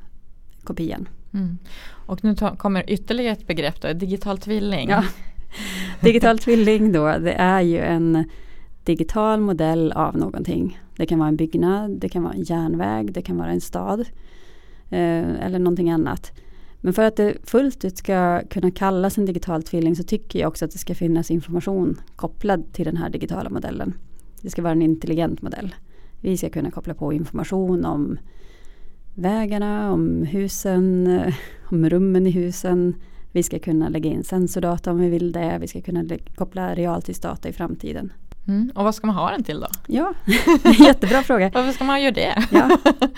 kopian. 0.68 1.08
Mm. 1.34 1.58
Och 1.90 2.24
nu 2.24 2.34
kommer 2.58 2.90
ytterligare 2.90 3.32
ett 3.32 3.46
begrepp 3.46 3.80
då, 3.80 3.92
digital 3.92 4.38
tvilling. 4.38 4.88
Ja. 4.88 5.04
Digital 6.00 6.38
tvilling 6.38 6.92
då, 6.92 7.18
det 7.18 7.32
är 7.32 7.60
ju 7.60 7.78
en 7.78 8.24
digital 8.84 9.40
modell 9.40 9.92
av 9.92 10.16
någonting. 10.16 10.80
Det 10.96 11.06
kan 11.06 11.18
vara 11.18 11.28
en 11.28 11.36
byggnad, 11.36 11.90
det 11.90 12.08
kan 12.08 12.22
vara 12.22 12.32
en 12.32 12.42
järnväg, 12.42 13.12
det 13.12 13.22
kan 13.22 13.36
vara 13.36 13.50
en 13.50 13.60
stad 13.60 14.00
eh, 14.90 15.44
eller 15.44 15.58
någonting 15.58 15.90
annat. 15.90 16.32
Men 16.80 16.92
för 16.92 17.02
att 17.02 17.16
det 17.16 17.36
fullt 17.44 17.84
ut 17.84 17.98
ska 17.98 18.42
kunna 18.50 18.70
kallas 18.70 19.18
en 19.18 19.26
digital 19.26 19.62
tvilling 19.62 19.96
så 19.96 20.02
tycker 20.02 20.38
jag 20.38 20.48
också 20.48 20.64
att 20.64 20.70
det 20.70 20.78
ska 20.78 20.94
finnas 20.94 21.30
information 21.30 22.00
kopplad 22.16 22.72
till 22.72 22.84
den 22.84 22.96
här 22.96 23.10
digitala 23.10 23.50
modellen. 23.50 23.94
Det 24.42 24.50
ska 24.50 24.62
vara 24.62 24.72
en 24.72 24.82
intelligent 24.82 25.42
modell. 25.42 25.74
Vi 26.20 26.36
ska 26.36 26.50
kunna 26.50 26.70
koppla 26.70 26.94
på 26.94 27.12
information 27.12 27.84
om 27.84 28.18
vägarna, 29.18 29.92
om 29.92 30.22
husen, 30.22 31.06
eh, 31.06 31.34
om 31.64 31.90
rummen 31.90 32.26
i 32.26 32.30
husen. 32.30 32.94
Vi 33.32 33.42
ska 33.42 33.58
kunna 33.58 33.88
lägga 33.88 34.10
in 34.10 34.24
sensordata 34.24 34.90
om 34.90 35.00
vi 35.00 35.08
vill 35.08 35.32
det. 35.32 35.58
Vi 35.60 35.68
ska 35.68 35.80
kunna 35.80 36.04
koppla 36.34 36.74
realtidsdata 36.74 37.48
i 37.48 37.52
framtiden. 37.52 38.12
Mm. 38.48 38.70
Och 38.74 38.84
vad 38.84 38.94
ska 38.94 39.06
man 39.06 39.16
ha 39.16 39.30
den 39.30 39.42
till 39.42 39.60
då? 39.60 39.66
Ja, 39.86 40.14
jättebra 40.78 41.22
fråga. 41.22 41.50
Varför 41.54 41.72
ska 41.72 41.84
man 41.84 42.02
göra 42.02 42.14
det? 42.14 42.34
ja. 42.50 42.78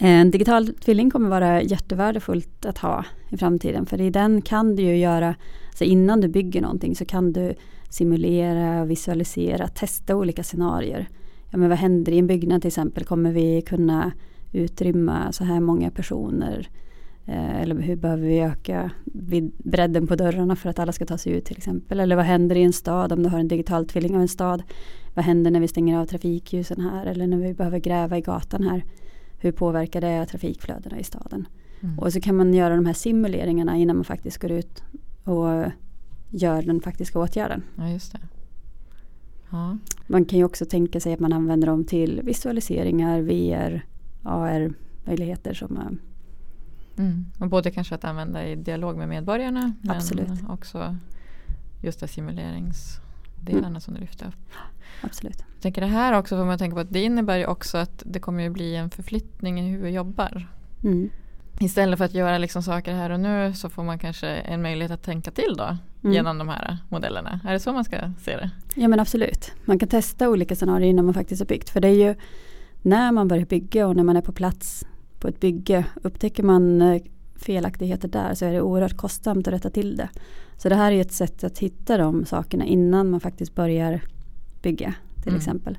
En 0.00 0.30
digital 0.30 0.68
tvilling 0.68 1.10
kommer 1.10 1.28
vara 1.28 1.62
jättevärdefullt 1.62 2.66
att 2.66 2.78
ha 2.78 3.04
i 3.28 3.36
framtiden. 3.36 3.86
För 3.86 4.00
i 4.00 4.10
den 4.10 4.42
kan 4.42 4.76
du 4.76 4.82
ju 4.82 4.96
göra, 4.96 5.34
så 5.74 5.84
innan 5.84 6.20
du 6.20 6.28
bygger 6.28 6.60
någonting 6.60 6.96
så 6.96 7.04
kan 7.04 7.32
du 7.32 7.54
simulera, 7.88 8.84
visualisera, 8.84 9.68
testa 9.68 10.16
olika 10.16 10.42
scenarier. 10.42 11.08
Ja, 11.50 11.58
men 11.58 11.68
vad 11.68 11.78
händer 11.78 12.12
i 12.12 12.18
en 12.18 12.26
byggnad 12.26 12.62
till 12.62 12.68
exempel? 12.68 13.04
Kommer 13.04 13.32
vi 13.32 13.62
kunna 13.62 14.12
utrymma 14.52 15.32
så 15.32 15.44
här 15.44 15.60
många 15.60 15.90
personer? 15.90 16.68
Eh, 17.26 17.60
eller 17.60 17.74
hur 17.74 17.96
behöver 17.96 18.26
vi 18.26 18.40
öka 18.40 18.90
bredden 19.58 20.06
på 20.06 20.16
dörrarna 20.16 20.56
för 20.56 20.70
att 20.70 20.78
alla 20.78 20.92
ska 20.92 21.06
ta 21.06 21.18
sig 21.18 21.32
ut 21.32 21.44
till 21.44 21.56
exempel. 21.56 22.00
Eller 22.00 22.16
vad 22.16 22.24
händer 22.24 22.56
i 22.56 22.62
en 22.62 22.72
stad 22.72 23.12
om 23.12 23.22
du 23.22 23.28
har 23.28 23.38
en 23.38 23.48
digital 23.48 23.86
tvilling 23.86 24.14
av 24.14 24.20
en 24.20 24.28
stad. 24.28 24.62
Vad 25.14 25.24
händer 25.24 25.50
när 25.50 25.60
vi 25.60 25.68
stänger 25.68 25.98
av 25.98 26.06
trafikljusen 26.06 26.80
här 26.80 27.06
eller 27.06 27.26
när 27.26 27.36
vi 27.36 27.54
behöver 27.54 27.78
gräva 27.78 28.18
i 28.18 28.20
gatan 28.20 28.62
här. 28.62 28.84
Hur 29.38 29.52
påverkar 29.52 30.00
det 30.00 30.26
trafikflödena 30.26 30.98
i 30.98 31.04
staden? 31.04 31.48
Mm. 31.80 31.98
Och 31.98 32.12
så 32.12 32.20
kan 32.20 32.36
man 32.36 32.54
göra 32.54 32.76
de 32.76 32.86
här 32.86 32.92
simuleringarna 32.92 33.76
innan 33.76 33.96
man 33.96 34.04
faktiskt 34.04 34.38
går 34.38 34.50
ut 34.50 34.82
och 35.24 35.64
gör 36.30 36.62
den 36.62 36.80
faktiska 36.80 37.18
åtgärden. 37.18 37.62
Ja, 37.76 37.88
just 37.88 38.12
det. 38.12 38.18
Ja. 39.50 39.78
Man 40.06 40.24
kan 40.24 40.38
ju 40.38 40.44
också 40.44 40.64
tänka 40.64 41.00
sig 41.00 41.12
att 41.12 41.20
man 41.20 41.32
använder 41.32 41.66
dem 41.66 41.84
till 41.84 42.20
visualiseringar, 42.24 43.20
VR, 43.20 43.84
AR-möjligheter 44.22 45.54
som 45.54 45.98
Mm. 46.98 47.26
Och 47.38 47.48
både 47.48 47.70
kanske 47.70 47.94
att 47.94 48.04
använda 48.04 48.46
i 48.46 48.56
dialog 48.56 48.96
med 48.96 49.08
medborgarna 49.08 49.72
Absolut. 49.88 50.28
men 50.28 50.50
också 50.50 50.96
just 51.82 52.00
det 52.00 52.08
simuleringsdelarna 52.08 53.68
mm. 53.68 53.80
som 53.80 53.94
du 53.94 54.00
lyfte 54.00 54.24
upp. 54.24 54.52
Absolut. 55.02 55.44
Jag 55.54 55.62
tänker 55.62 55.80
det 55.80 55.86
här 55.86 56.18
också, 56.18 56.36
för 56.36 56.44
man 56.44 56.58
tänker 56.58 56.74
på 56.74 56.80
att 56.80 56.92
det 56.92 57.02
innebär 57.02 57.36
ju 57.36 57.46
också 57.46 57.78
att 57.78 58.02
det 58.06 58.20
kommer 58.20 58.42
ju 58.42 58.50
bli 58.50 58.76
en 58.76 58.90
förflyttning 58.90 59.60
i 59.60 59.70
hur 59.70 59.82
vi 59.82 59.90
jobbar. 59.90 60.48
Mm. 60.84 61.10
Istället 61.60 61.98
för 61.98 62.04
att 62.04 62.14
göra 62.14 62.38
liksom 62.38 62.62
saker 62.62 62.94
här 62.94 63.10
och 63.10 63.20
nu 63.20 63.54
så 63.54 63.68
får 63.68 63.84
man 63.84 63.98
kanske 63.98 64.28
en 64.28 64.62
möjlighet 64.62 64.92
att 64.92 65.02
tänka 65.02 65.30
till 65.30 65.54
då 65.56 65.76
mm. 66.02 66.14
genom 66.14 66.38
de 66.38 66.48
här 66.48 66.78
modellerna. 66.88 67.40
Är 67.44 67.52
det 67.52 67.60
så 67.60 67.72
man 67.72 67.84
ska 67.84 67.96
se 68.20 68.36
det? 68.36 68.50
Ja 68.74 68.88
men 68.88 69.00
absolut. 69.00 69.52
Man 69.64 69.78
kan 69.78 69.88
testa 69.88 70.28
olika 70.28 70.56
scenarier 70.56 70.90
innan 70.90 71.04
man 71.04 71.14
faktiskt 71.14 71.40
har 71.40 71.46
byggt. 71.46 71.70
För 71.70 71.80
det 71.80 71.88
är 71.88 72.08
ju 72.08 72.14
när 72.82 73.12
man 73.12 73.28
börjar 73.28 73.44
bygga 73.44 73.86
och 73.86 73.96
när 73.96 74.04
man 74.04 74.16
är 74.16 74.20
på 74.20 74.32
plats 74.32 74.86
på 75.18 75.28
ett 75.28 75.40
bygge. 75.40 75.84
Upptäcker 76.02 76.42
man 76.42 76.82
eh, 76.82 77.02
felaktigheter 77.36 78.08
där 78.08 78.34
så 78.34 78.44
är 78.44 78.52
det 78.52 78.60
oerhört 78.60 78.96
kostsamt 78.96 79.48
att 79.48 79.54
rätta 79.54 79.70
till 79.70 79.96
det. 79.96 80.08
Så 80.56 80.68
det 80.68 80.74
här 80.74 80.92
är 80.92 81.00
ett 81.00 81.12
sätt 81.12 81.44
att 81.44 81.58
hitta 81.58 81.96
de 81.96 82.24
sakerna 82.24 82.64
innan 82.64 83.10
man 83.10 83.20
faktiskt 83.20 83.54
börjar 83.54 84.00
bygga 84.62 84.94
till 85.14 85.28
mm. 85.28 85.38
exempel. 85.38 85.78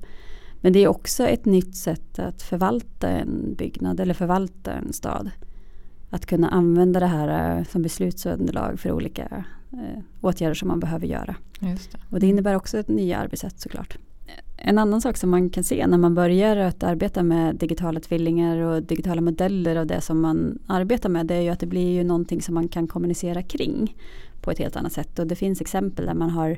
Men 0.61 0.73
det 0.73 0.79
är 0.79 0.87
också 0.87 1.27
ett 1.27 1.45
nytt 1.45 1.75
sätt 1.75 2.19
att 2.19 2.41
förvalta 2.41 3.09
en 3.09 3.55
byggnad 3.57 3.99
eller 3.99 4.13
förvalta 4.13 4.71
en 4.71 4.93
stad. 4.93 5.31
Att 6.09 6.25
kunna 6.25 6.49
använda 6.49 6.99
det 6.99 7.05
här 7.05 7.57
eh, 7.57 7.63
som 7.63 7.81
beslutsunderlag 7.81 8.79
för 8.79 8.91
olika 8.91 9.43
eh, 9.71 10.03
åtgärder 10.21 10.53
som 10.53 10.67
man 10.67 10.79
behöver 10.79 11.07
göra. 11.07 11.35
Det. 11.59 11.77
Och 12.09 12.19
det 12.19 12.27
innebär 12.27 12.55
också 12.55 12.77
ett 12.77 12.87
nya 12.87 13.17
arbetssätt 13.17 13.59
såklart 13.59 13.97
en 14.63 14.77
annan 14.77 15.01
sak 15.01 15.17
som 15.17 15.29
man 15.29 15.49
kan 15.49 15.63
se 15.63 15.87
när 15.87 15.97
man 15.97 16.15
börjar 16.15 16.57
att 16.57 16.83
arbeta 16.83 17.23
med 17.23 17.55
digitala 17.55 17.99
tvillingar 17.99 18.57
och 18.57 18.83
digitala 18.83 19.21
modeller 19.21 19.75
och 19.75 19.87
det 19.87 20.01
som 20.01 20.21
man 20.21 20.59
arbetar 20.67 21.09
med 21.09 21.25
det 21.25 21.35
är 21.35 21.41
ju 21.41 21.49
att 21.49 21.59
det 21.59 21.65
blir 21.65 21.91
ju 21.93 22.03
någonting 22.03 22.41
som 22.41 22.55
man 22.55 22.67
kan 22.67 22.87
kommunicera 22.87 23.41
kring 23.41 23.95
på 24.41 24.51
ett 24.51 24.59
helt 24.59 24.75
annat 24.75 24.93
sätt. 24.93 25.19
Och 25.19 25.27
det 25.27 25.35
finns 25.35 25.61
exempel 25.61 26.05
där 26.05 26.13
man 26.13 26.29
har 26.29 26.57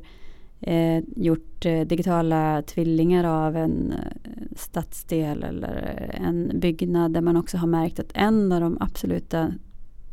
eh, 0.59 1.03
gjort 1.15 1.65
eh, 1.65 1.81
digitala 1.81 2.61
tvillingar 2.61 3.23
av 3.23 3.55
en 3.55 3.91
eh, 3.91 4.41
stadsdel 4.55 5.43
eller 5.43 6.07
eh, 6.13 6.27
en 6.27 6.59
byggnad 6.59 7.13
där 7.13 7.21
man 7.21 7.37
också 7.37 7.57
har 7.57 7.67
märkt 7.67 7.99
att 7.99 8.11
en 8.13 8.51
av 8.51 8.61
de 8.61 8.77
absoluta 8.79 9.53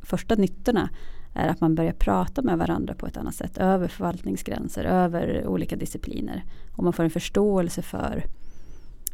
första 0.03 0.35
nyttorna 0.35 0.89
är 1.35 1.49
att 1.49 1.61
man 1.61 1.75
börjar 1.75 1.93
prata 1.93 2.43
med 2.43 2.59
varandra 2.59 2.95
på 2.95 3.07
ett 3.07 3.17
annat 3.17 3.35
sätt 3.35 3.59
över 3.59 3.89
förvaltningsgränser, 3.89 4.85
över 4.85 5.47
olika 5.47 5.77
discipliner. 5.77 6.45
Och 6.77 6.85
man 6.85 6.93
får 6.93 7.05
en 7.05 7.11
förståelse 7.11 7.83
för 7.83 8.25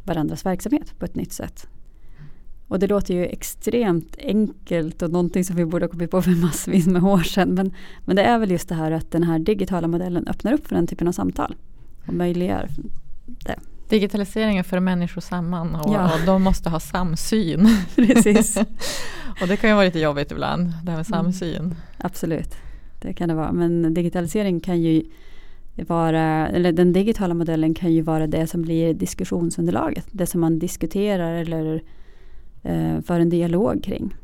varandras 0.03 0.45
verksamhet 0.45 0.99
på 0.99 1.05
ett 1.05 1.15
nytt 1.15 1.33
sätt. 1.33 1.67
Och 2.67 2.79
det 2.79 2.87
låter 2.87 3.13
ju 3.13 3.25
extremt 3.25 4.15
enkelt 4.19 5.01
och 5.01 5.11
någonting 5.11 5.43
som 5.43 5.55
vi 5.55 5.65
borde 5.65 5.85
ha 5.85 5.89
kommit 5.89 6.11
på 6.11 6.21
för 6.21 6.41
massvis 6.41 6.87
med 6.87 7.03
år 7.03 7.23
sedan. 7.23 7.53
Men, 7.53 7.73
men 8.05 8.15
det 8.15 8.21
är 8.21 8.39
väl 8.39 8.51
just 8.51 8.69
det 8.69 8.75
här 8.75 8.91
att 8.91 9.11
den 9.11 9.23
här 9.23 9.39
digitala 9.39 9.87
modellen 9.87 10.27
öppnar 10.27 10.53
upp 10.53 10.67
för 10.67 10.75
den 10.75 10.87
typen 10.87 11.07
av 11.07 11.11
samtal 11.11 11.55
och 12.07 12.13
möjliggör 12.13 12.69
det. 13.25 13.59
Digitaliseringen 13.89 14.63
för 14.63 14.79
människor 14.79 15.21
samman 15.21 15.75
och, 15.75 15.93
Ja. 15.93 16.13
och 16.13 16.25
de 16.25 16.43
måste 16.43 16.69
ha 16.69 16.79
samsyn. 16.79 17.67
Precis. 17.95 18.57
och 19.41 19.47
det 19.47 19.57
kan 19.57 19.69
ju 19.69 19.75
vara 19.75 19.85
lite 19.85 19.99
jobbigt 19.99 20.31
ibland, 20.31 20.63
det 20.83 20.91
här 20.91 20.97
med 20.97 21.05
Mm. 21.11 21.23
samsyn. 21.23 21.75
Absolut, 21.97 22.55
det 23.01 23.13
kan 23.13 23.29
det 23.29 23.35
vara. 23.35 23.51
Men 23.51 23.93
digitalisering 23.93 24.59
kan 24.59 24.81
ju 24.81 25.03
vara, 25.87 26.47
eller 26.47 26.71
den 26.71 26.93
digitala 26.93 27.33
modellen 27.33 27.73
kan 27.73 27.93
ju 27.93 28.01
vara 28.01 28.27
det 28.27 28.47
som 28.47 28.61
blir 28.61 28.93
diskussionsunderlaget. 28.93 30.07
Det 30.11 30.25
som 30.27 30.41
man 30.41 30.59
diskuterar 30.59 31.33
eller 31.33 31.81
eh, 32.63 33.01
för 33.01 33.19
en 33.19 33.29
dialog 33.29 33.83
kring. 33.83 34.15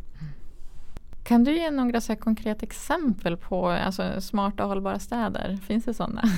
Kan 1.24 1.44
du 1.44 1.58
ge 1.58 1.72
några 1.72 2.02
så 2.02 2.16
konkreta 2.16 2.64
exempel 2.66 3.38
på 3.38 3.68
alltså, 3.68 4.22
smarta 4.22 4.64
och 4.64 4.70
hållbara 4.70 5.00
städer? 5.00 5.58
Finns 5.68 5.86
det 5.86 5.94
sådana? 5.94 6.22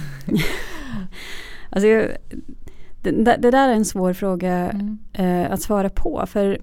Alltså, 1.69 1.87
det, 3.11 3.37
det 3.41 3.51
där 3.51 3.69
är 3.69 3.73
en 3.73 3.85
svår 3.85 4.13
fråga 4.13 4.71
Mm. 4.71 4.97
eh, 5.13 5.51
att 5.51 5.61
svara 5.61 5.89
på. 5.89 6.25
För 6.27 6.57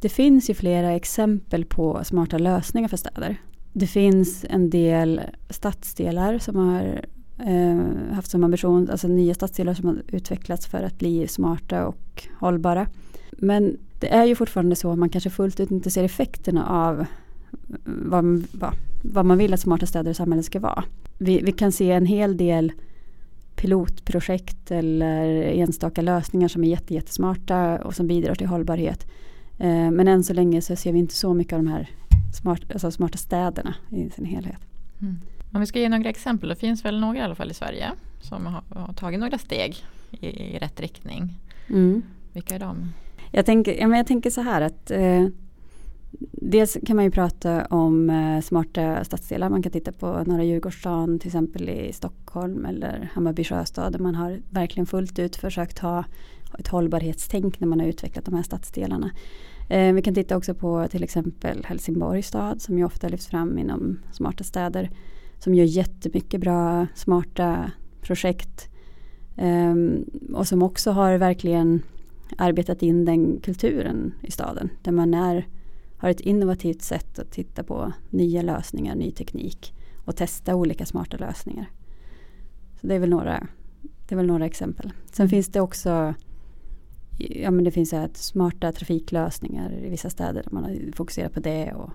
det 0.00 0.08
finns 0.08 0.50
ju 0.50 0.54
flera 0.54 0.92
exempel 0.92 1.64
på 1.64 2.00
smarta 2.04 2.38
lösningar 2.38 2.88
för 2.88 2.96
städer. 2.96 3.36
Det 3.72 3.86
finns 3.86 4.44
en 4.48 4.70
del 4.70 5.20
stadsdelar 5.50 6.38
som 6.38 6.56
har 6.56 7.04
eh, 7.38 8.14
haft 8.14 8.30
som 8.30 8.44
ambition, 8.44 8.90
alltså 8.90 9.08
nya 9.08 9.34
stadsdelar 9.34 9.74
som 9.74 9.88
har 9.88 10.02
utvecklats 10.08 10.66
för 10.66 10.82
att 10.82 10.98
bli 10.98 11.28
smarta 11.28 11.86
och 11.86 12.28
hållbara. 12.38 12.86
Men 13.32 13.76
det 14.00 14.08
är 14.14 14.24
ju 14.24 14.34
fortfarande 14.34 14.76
så 14.76 14.92
att 14.92 14.98
man 14.98 15.08
kanske 15.08 15.30
fullt 15.30 15.60
ut 15.60 15.70
inte 15.70 15.90
ser 15.90 16.04
effekterna 16.04 16.66
av 16.66 17.04
vad, 17.84 18.44
vad, 18.52 18.74
vad 19.02 19.26
man 19.26 19.38
vill 19.38 19.54
att 19.54 19.60
smarta 19.60 19.86
städer 19.86 20.10
och 20.10 20.16
samhällen 20.16 20.44
ska 20.44 20.60
vara. 20.60 20.84
Vi, 21.18 21.40
vi 21.42 21.52
kan 21.52 21.72
se 21.72 21.90
en 21.92 22.06
hel 22.06 22.36
del 22.36 22.72
pilotprojekt 23.60 24.70
eller 24.70 25.42
enstaka 25.42 26.02
lösningar 26.02 26.48
som 26.48 26.64
är 26.64 26.68
jätte, 26.68 26.94
jättesmarta 26.94 27.78
och 27.78 27.94
som 27.94 28.06
bidrar 28.06 28.34
till 28.34 28.46
hållbarhet. 28.46 29.06
Eh, 29.58 29.90
men 29.90 30.08
än 30.08 30.24
så 30.24 30.32
länge 30.32 30.62
så 30.62 30.76
ser 30.76 30.92
vi 30.92 30.98
inte 30.98 31.14
så 31.14 31.34
mycket 31.34 31.52
av 31.52 31.58
de 31.58 31.70
här 31.70 31.90
smart, 32.34 32.60
alltså 32.72 32.90
smarta 32.90 33.18
städerna 33.18 33.74
i 33.90 34.10
sin 34.10 34.24
helhet. 34.24 34.60
Mm. 35.00 35.20
Om 35.52 35.60
vi 35.60 35.66
ska 35.66 35.78
ge 35.78 35.88
några 35.88 36.10
exempel, 36.10 36.48
det 36.48 36.56
finns 36.56 36.84
väl 36.84 37.00
några 37.00 37.18
i 37.18 37.22
alla 37.22 37.34
fall 37.34 37.50
i 37.50 37.54
Sverige 37.54 37.90
som 38.20 38.46
har, 38.46 38.62
har 38.70 38.92
tagit 38.92 39.20
några 39.20 39.38
steg 39.38 39.76
i, 40.10 40.26
i 40.26 40.58
rätt 40.58 40.80
riktning. 40.80 41.34
Vilka 42.32 42.54
är 42.54 42.58
de? 42.58 42.92
Jag, 43.30 43.46
tänker, 43.46 43.80
ja, 43.80 43.86
men 43.86 43.98
jag 43.98 44.06
tänker 44.06 44.30
så 44.30 44.40
här 44.40 44.60
att 44.60 44.90
eh, 44.90 45.26
dels 46.32 46.76
kan 46.86 46.96
man 46.96 47.04
ju 47.04 47.10
prata 47.10 47.64
om 47.64 48.10
eh, 48.10 48.40
smarta 48.40 49.04
stadsdelar. 49.04 49.48
Man 49.48 49.62
kan 49.62 49.72
titta 49.72 49.92
på 49.92 50.24
Norra 50.26 50.44
Djurgårdsstaden 50.44 51.18
till 51.18 51.28
exempel 51.28 51.68
i 51.68 51.92
Stockholm 51.92 52.64
eller 52.64 53.10
Hammarby 53.12 53.44
sjöstad 53.44 53.92
där 53.92 53.98
man 53.98 54.14
har 54.14 54.40
verkligen 54.50 54.86
fullt 54.86 55.18
ut 55.18 55.36
försökt 55.36 55.78
ha 55.78 56.04
ett 56.58 56.68
hållbarhetstänk 56.68 57.60
när 57.60 57.68
man 57.68 57.80
har 57.80 57.86
utvecklat 57.86 58.24
de 58.24 58.34
här 58.34 58.42
stadsdelarna. 58.42 59.10
Eh, 59.68 59.92
vi 59.92 60.02
kan 60.02 60.14
titta 60.14 60.36
också 60.36 60.54
på 60.54 60.88
till 60.88 61.02
exempel 61.02 61.64
Helsingborgs 61.64 62.26
stad 62.26 62.62
som 62.62 62.78
ju 62.78 62.84
ofta 62.84 63.08
lyfts 63.08 63.26
fram 63.26 63.58
inom 63.58 63.98
smarta 64.12 64.44
städer. 64.44 64.90
Som 65.38 65.54
gör 65.54 65.64
jättemycket 65.64 66.40
bra 66.40 66.86
smarta 66.94 67.70
projekt. 68.00 68.68
Eh, 69.36 69.74
och 70.34 70.48
som 70.48 70.62
också 70.62 70.90
har 70.90 71.18
verkligen 71.18 71.82
arbetat 72.36 72.82
in 72.82 73.04
den 73.04 73.40
kulturen 73.40 74.14
i 74.22 74.30
staden. 74.30 74.70
Där 74.82 74.92
man 74.92 75.14
är, 75.14 75.46
har 76.00 76.10
ett 76.10 76.20
innovativt 76.20 76.82
sätt 76.82 77.18
att 77.18 77.30
titta 77.30 77.64
på 77.64 77.92
nya 78.10 78.42
lösningar, 78.42 78.94
ny 78.94 79.10
teknik 79.10 79.74
och 80.04 80.16
testa 80.16 80.54
olika 80.54 80.86
smarta 80.86 81.16
lösningar. 81.16 81.70
Så 82.80 82.86
det 82.86 82.94
är 82.94 82.98
väl 82.98 83.10
några, 83.10 83.46
det 83.82 84.14
är 84.14 84.16
väl 84.16 84.26
några 84.26 84.46
exempel. 84.46 84.92
Sen 85.12 85.24
Mm. 85.24 85.30
finns 85.30 85.48
det 85.48 85.60
också 85.60 86.14
ja, 87.18 87.50
men 87.50 87.64
det 87.64 87.70
finns 87.70 87.92
här 87.92 88.10
smarta 88.14 88.72
trafiklösningar 88.72 89.72
i 89.72 89.90
vissa 89.90 90.10
städer. 90.10 90.44
Man 90.50 90.64
har 90.64 90.92
fokuserat 90.96 91.34
på 91.34 91.40
det 91.40 91.72
och, 91.72 91.90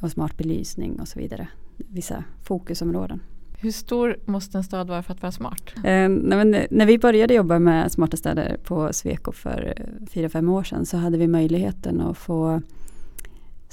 och 0.00 0.10
smart 0.10 0.36
belysning 0.36 1.00
och 1.00 1.08
så 1.08 1.18
vidare. 1.18 1.48
Vissa 1.76 2.24
fokusområden. 2.42 3.20
Hur 3.58 3.70
stor 3.70 4.16
måste 4.24 4.58
en 4.58 4.64
stad 4.64 4.88
vara 4.88 5.02
för 5.02 5.12
att 5.12 5.22
vara 5.22 5.32
smart? 5.32 5.72
Eh, 5.76 6.08
när, 6.08 6.54
eh, 6.54 6.66
när 6.70 6.86
vi 6.86 6.98
började 6.98 7.34
jobba 7.34 7.58
med 7.58 7.92
smarta 7.92 8.16
städer 8.16 8.56
på 8.64 8.92
Sweco 8.92 9.32
för 9.32 9.74
eh, 9.76 10.06
fyra 10.10 10.28
fem 10.28 10.48
år 10.48 10.62
sedan 10.62 10.86
så 10.86 10.96
hade 10.96 11.18
vi 11.18 11.28
möjligheten 11.28 12.00
att 12.00 12.18
få 12.18 12.60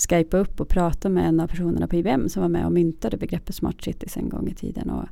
skypa 0.09 0.37
upp 0.37 0.61
och 0.61 0.67
prata 0.67 1.09
med 1.09 1.27
en 1.27 1.39
av 1.39 1.47
personerna 1.47 1.87
på 1.87 1.95
IBM 1.95 2.29
som 2.29 2.41
var 2.41 2.49
med 2.49 2.65
och 2.65 2.71
myntade 2.71 3.17
begreppet 3.17 3.55
smart 3.55 3.81
cities 3.81 4.17
en 4.17 4.29
gång 4.29 4.47
i 4.47 4.53
tiden. 4.53 4.89
Och, 4.89 5.03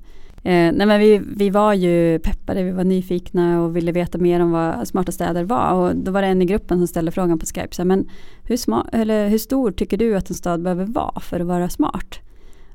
eh, 0.47 0.73
nej, 0.73 0.87
men 0.87 0.99
vi, 0.99 1.21
vi 1.35 1.49
var 1.49 1.73
ju 1.73 2.19
peppade, 2.19 2.63
vi 2.63 2.71
var 2.71 2.83
nyfikna 2.83 3.61
och 3.61 3.75
ville 3.75 3.91
veta 3.91 4.17
mer 4.17 4.39
om 4.39 4.51
vad 4.51 4.87
smarta 4.87 5.11
städer 5.11 5.43
var. 5.43 5.73
Och 5.73 5.95
då 5.95 6.11
var 6.11 6.21
det 6.21 6.27
en 6.27 6.41
i 6.41 6.45
gruppen 6.45 6.77
som 6.77 6.87
ställde 6.87 7.11
frågan 7.11 7.39
på 7.39 7.45
Skype. 7.45 7.75
Så 7.75 7.81
här, 7.81 7.87
men 7.87 8.09
hur, 8.43 8.55
sma- 8.55 8.89
eller, 8.91 9.29
hur 9.29 9.37
stor 9.37 9.71
tycker 9.71 9.97
du 9.97 10.15
att 10.15 10.29
en 10.29 10.35
stad 10.35 10.61
behöver 10.61 10.85
vara 10.85 11.19
för 11.19 11.39
att 11.39 11.47
vara 11.47 11.69
smart? 11.69 12.19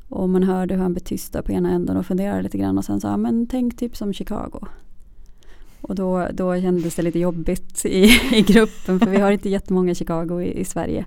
Och 0.08 0.28
man 0.28 0.42
hörde 0.42 0.74
hur 0.74 0.82
han 0.82 0.92
blev 0.92 1.02
tyst 1.02 1.32
där 1.32 1.42
på 1.42 1.52
ena 1.52 1.70
änden 1.70 1.96
och 1.96 2.06
funderade 2.06 2.42
lite 2.42 2.58
grann 2.58 2.78
och 2.78 2.84
sen 2.84 3.00
sa 3.00 3.16
men 3.16 3.46
tänk 3.46 3.76
typ 3.76 3.96
som 3.96 4.12
Chicago. 4.12 4.60
Och 5.80 5.94
då, 5.94 6.28
då 6.32 6.60
kändes 6.60 6.94
det 6.94 7.02
lite 7.02 7.18
jobbigt 7.18 7.84
i, 7.84 8.04
i 8.32 8.42
gruppen 8.42 9.00
för 9.00 9.10
vi 9.10 9.20
har 9.20 9.30
inte 9.30 9.48
jättemånga 9.48 9.94
Chicago 9.94 10.40
i, 10.40 10.60
i 10.60 10.64
Sverige. 10.64 11.04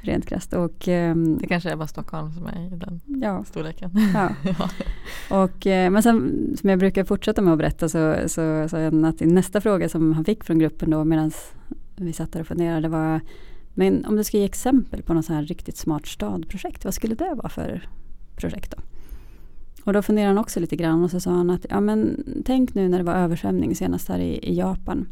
Rent 0.00 0.26
krasst. 0.26 0.52
Och, 0.52 0.88
ehm, 0.88 1.38
Det 1.38 1.46
kanske 1.46 1.70
är 1.70 1.76
bara 1.76 1.88
Stockholm 1.88 2.32
som 2.32 2.46
är 2.46 2.66
i 2.66 2.76
den 2.76 3.00
ja, 3.22 3.44
storleken. 3.44 3.90
ja. 4.14 4.28
Ja. 4.58 4.70
Och, 5.42 5.66
eh, 5.66 5.90
men 5.90 6.02
sen 6.02 6.56
som 6.60 6.70
jag 6.70 6.78
brukar 6.78 7.04
fortsätta 7.04 7.42
med 7.42 7.52
att 7.52 7.58
berätta 7.58 7.88
så 7.88 8.14
så 8.26 8.68
sa 8.68 8.78
jag 8.78 9.04
att 9.04 9.20
nästa 9.20 9.60
fråga 9.60 9.88
som 9.88 10.12
han 10.12 10.24
fick 10.24 10.44
från 10.44 10.58
gruppen 10.58 10.90
då 10.90 11.04
medan 11.04 11.30
vi 11.96 12.12
satt 12.12 12.32
där 12.32 12.40
och 12.40 12.46
funderade 12.46 12.88
var 12.88 13.20
Men 13.74 14.04
om 14.04 14.16
du 14.16 14.24
ska 14.24 14.38
ge 14.38 14.44
exempel 14.44 15.02
på 15.02 15.14
något 15.14 15.24
så 15.24 15.32
här 15.32 15.42
riktigt 15.42 15.76
smart 15.76 16.06
stadprojekt, 16.06 16.84
vad 16.84 16.94
skulle 16.94 17.14
det 17.14 17.34
vara 17.34 17.48
för 17.48 17.88
projekt 18.36 18.74
då? 18.76 18.82
Och 19.84 19.92
då 19.92 20.02
funderade 20.02 20.30
han 20.30 20.38
också 20.38 20.60
lite 20.60 20.76
grann 20.76 21.04
och 21.04 21.10
så 21.10 21.20
sa 21.20 21.30
han 21.30 21.50
att 21.50 21.66
ja 21.70 21.80
men 21.80 22.24
tänk 22.44 22.74
nu 22.74 22.88
när 22.88 22.98
det 22.98 23.04
var 23.04 23.14
översvämning 23.14 23.76
senast 23.76 24.08
här 24.08 24.18
i, 24.18 24.38
i 24.42 24.54
Japan. 24.54 25.06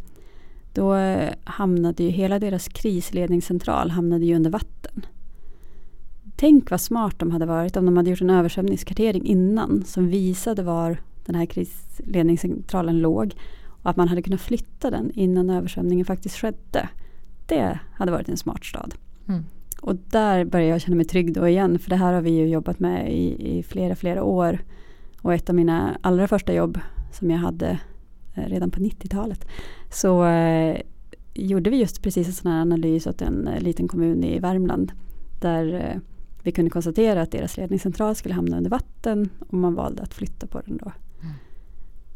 Då 0.72 0.94
eh, 0.94 1.34
hamnade 1.44 2.02
ju 2.02 2.10
hela 2.10 2.38
deras 2.38 2.68
krisledningscentral 2.68 3.90
hamnade 3.90 4.24
ju 4.24 4.34
under 4.36 4.50
vatten. 4.50 5.06
Tänk 6.36 6.70
vad 6.70 6.80
smart 6.80 7.18
de 7.18 7.30
hade 7.30 7.46
varit 7.46 7.76
om 7.76 7.84
de 7.84 7.96
hade 7.96 8.10
gjort 8.10 8.20
en 8.20 8.30
översvämningskartering 8.30 9.26
innan 9.26 9.84
som 9.84 10.08
visade 10.08 10.62
var 10.62 10.98
den 11.26 11.34
här 11.34 11.46
krisledningscentralen 11.46 12.98
låg 12.98 13.34
och 13.82 13.90
att 13.90 13.96
man 13.96 14.08
hade 14.08 14.22
kunnat 14.22 14.40
flytta 14.40 14.90
den 14.90 15.10
innan 15.10 15.50
översvämningen 15.50 16.06
faktiskt 16.06 16.36
skedde. 16.36 16.88
Det 17.46 17.78
hade 17.92 18.12
varit 18.12 18.28
en 18.28 18.36
smart 18.36 18.64
stad. 18.64 18.94
Mm. 19.28 19.44
Och 19.82 19.96
där 19.96 20.44
börjar 20.44 20.68
jag 20.68 20.80
känna 20.80 20.96
mig 20.96 21.04
trygg 21.04 21.34
då 21.34 21.48
igen 21.48 21.78
för 21.78 21.90
det 21.90 21.96
här 21.96 22.12
har 22.12 22.20
vi 22.20 22.30
ju 22.30 22.48
jobbat 22.48 22.78
med 22.78 23.12
i, 23.12 23.58
i 23.58 23.62
flera, 23.62 23.94
flera 23.96 24.22
år. 24.22 24.58
Och 25.20 25.34
ett 25.34 25.48
av 25.48 25.54
mina 25.54 25.98
allra 26.00 26.28
första 26.28 26.54
jobb 26.54 26.80
som 27.12 27.30
jag 27.30 27.38
hade 27.38 27.78
eh, 28.34 28.44
redan 28.44 28.70
på 28.70 28.80
90-talet 28.80 29.46
så 29.90 30.24
eh, 30.24 30.80
gjorde 31.34 31.70
vi 31.70 31.76
just 31.76 32.02
precis 32.02 32.26
en 32.26 32.32
sån 32.32 32.52
här 32.52 32.60
analys 32.60 33.06
åt 33.06 33.22
en 33.22 33.48
eh, 33.48 33.60
liten 33.60 33.88
kommun 33.88 34.24
i 34.24 34.38
Värmland 34.38 34.92
där 35.40 35.74
eh, 35.74 36.00
vi 36.42 36.52
kunde 36.52 36.70
konstatera 36.70 37.22
att 37.22 37.30
deras 37.30 37.56
ledningscentral 37.56 38.14
skulle 38.14 38.34
hamna 38.34 38.56
under 38.56 38.70
vatten 38.70 39.30
och 39.38 39.54
man 39.54 39.74
valde 39.74 40.02
att 40.02 40.14
flytta 40.14 40.46
på 40.46 40.60
den 40.60 40.76
då. 40.76 40.92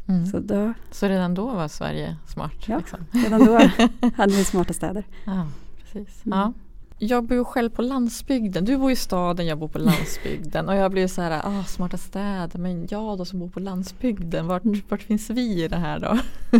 Mm. 0.07 0.25
Så 0.25 0.39
då, 0.39 0.73
Så 0.91 1.07
redan 1.07 1.33
då 1.33 1.45
var 1.45 1.67
Sverige 1.67 2.15
smart? 2.27 2.53
Ja. 2.67 2.77
Liksom. 2.77 2.99
redan 3.11 3.45
då 3.45 3.53
hade 4.15 4.33
vi 4.33 4.43
smarta 4.43 4.73
städer. 4.73 5.03
Ja, 5.25 5.47
precis. 5.83 6.25
Mm. 6.25 6.39
Ja. 6.39 6.53
Jag 6.99 7.23
bor 7.23 7.43
själv 7.43 7.69
på 7.69 7.81
landsbygden. 7.81 8.65
Du 8.65 8.77
bor 8.77 8.91
i 8.91 8.95
staden, 8.95 9.45
jag 9.47 9.57
bor 9.57 9.67
på 9.67 9.77
landsbygden. 9.89 10.69
Och 10.69 10.75
jag 10.75 10.91
blir 10.91 11.07
så 11.07 11.21
här, 11.21 11.41
ah, 11.43 11.63
smarta 11.63 11.97
städer. 11.97 12.59
Men 12.59 12.87
jag 12.91 13.17
då 13.17 13.25
som 13.25 13.39
bor 13.39 13.49
på 13.49 13.59
landsbygden, 13.59 14.47
vart, 14.47 14.65
Mm. 14.65 14.81
vart 14.89 15.01
finns 15.01 15.29
vi 15.29 15.63
i 15.63 15.67
det 15.67 15.75
här 15.77 15.99
då? 15.99 16.17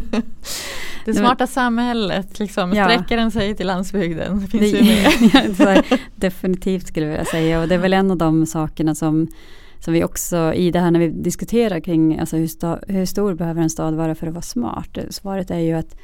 Det 1.05 1.13
men- 1.13 1.15
smarta 1.15 1.47
samhället, 1.47 2.39
liksom, 2.39 2.73
Ja. 2.73 2.85
sträcker 2.89 3.17
den 3.17 3.31
sig 3.31 3.55
till 3.55 3.67
landsbygden? 3.67 4.47
Finns 4.47 4.71
Det- 4.71 4.81
med? 5.33 5.55
här, 5.67 5.99
definitivt 6.15 6.87
skulle 6.87 7.05
jag 7.05 7.11
vilja 7.11 7.25
säga. 7.25 7.61
Och 7.61 7.67
det 7.67 7.75
är 7.75 7.79
väl 7.79 7.93
en 7.93 8.11
av 8.11 8.17
de 8.17 8.45
sakerna 8.45 8.95
som, 8.95 9.27
som 9.79 9.93
vi 9.93 10.03
också 10.03 10.53
i 10.53 10.71
det 10.71 10.79
här 10.79 10.91
när 10.91 10.99
vi 10.99 11.07
diskuterar 11.07 11.79
kring 11.79 12.19
alltså 12.19 12.37
hur, 12.37 12.47
sta, 12.47 12.79
hur 12.87 13.05
stor 13.05 13.33
behöver 13.33 13.61
en 13.61 13.69
stad 13.69 13.93
vara 13.95 14.15
för 14.15 14.27
att 14.27 14.33
vara 14.33 14.41
smart. 14.41 14.97
Svaret 15.09 15.51
är 15.51 15.59
ju 15.59 15.73
att 15.73 15.95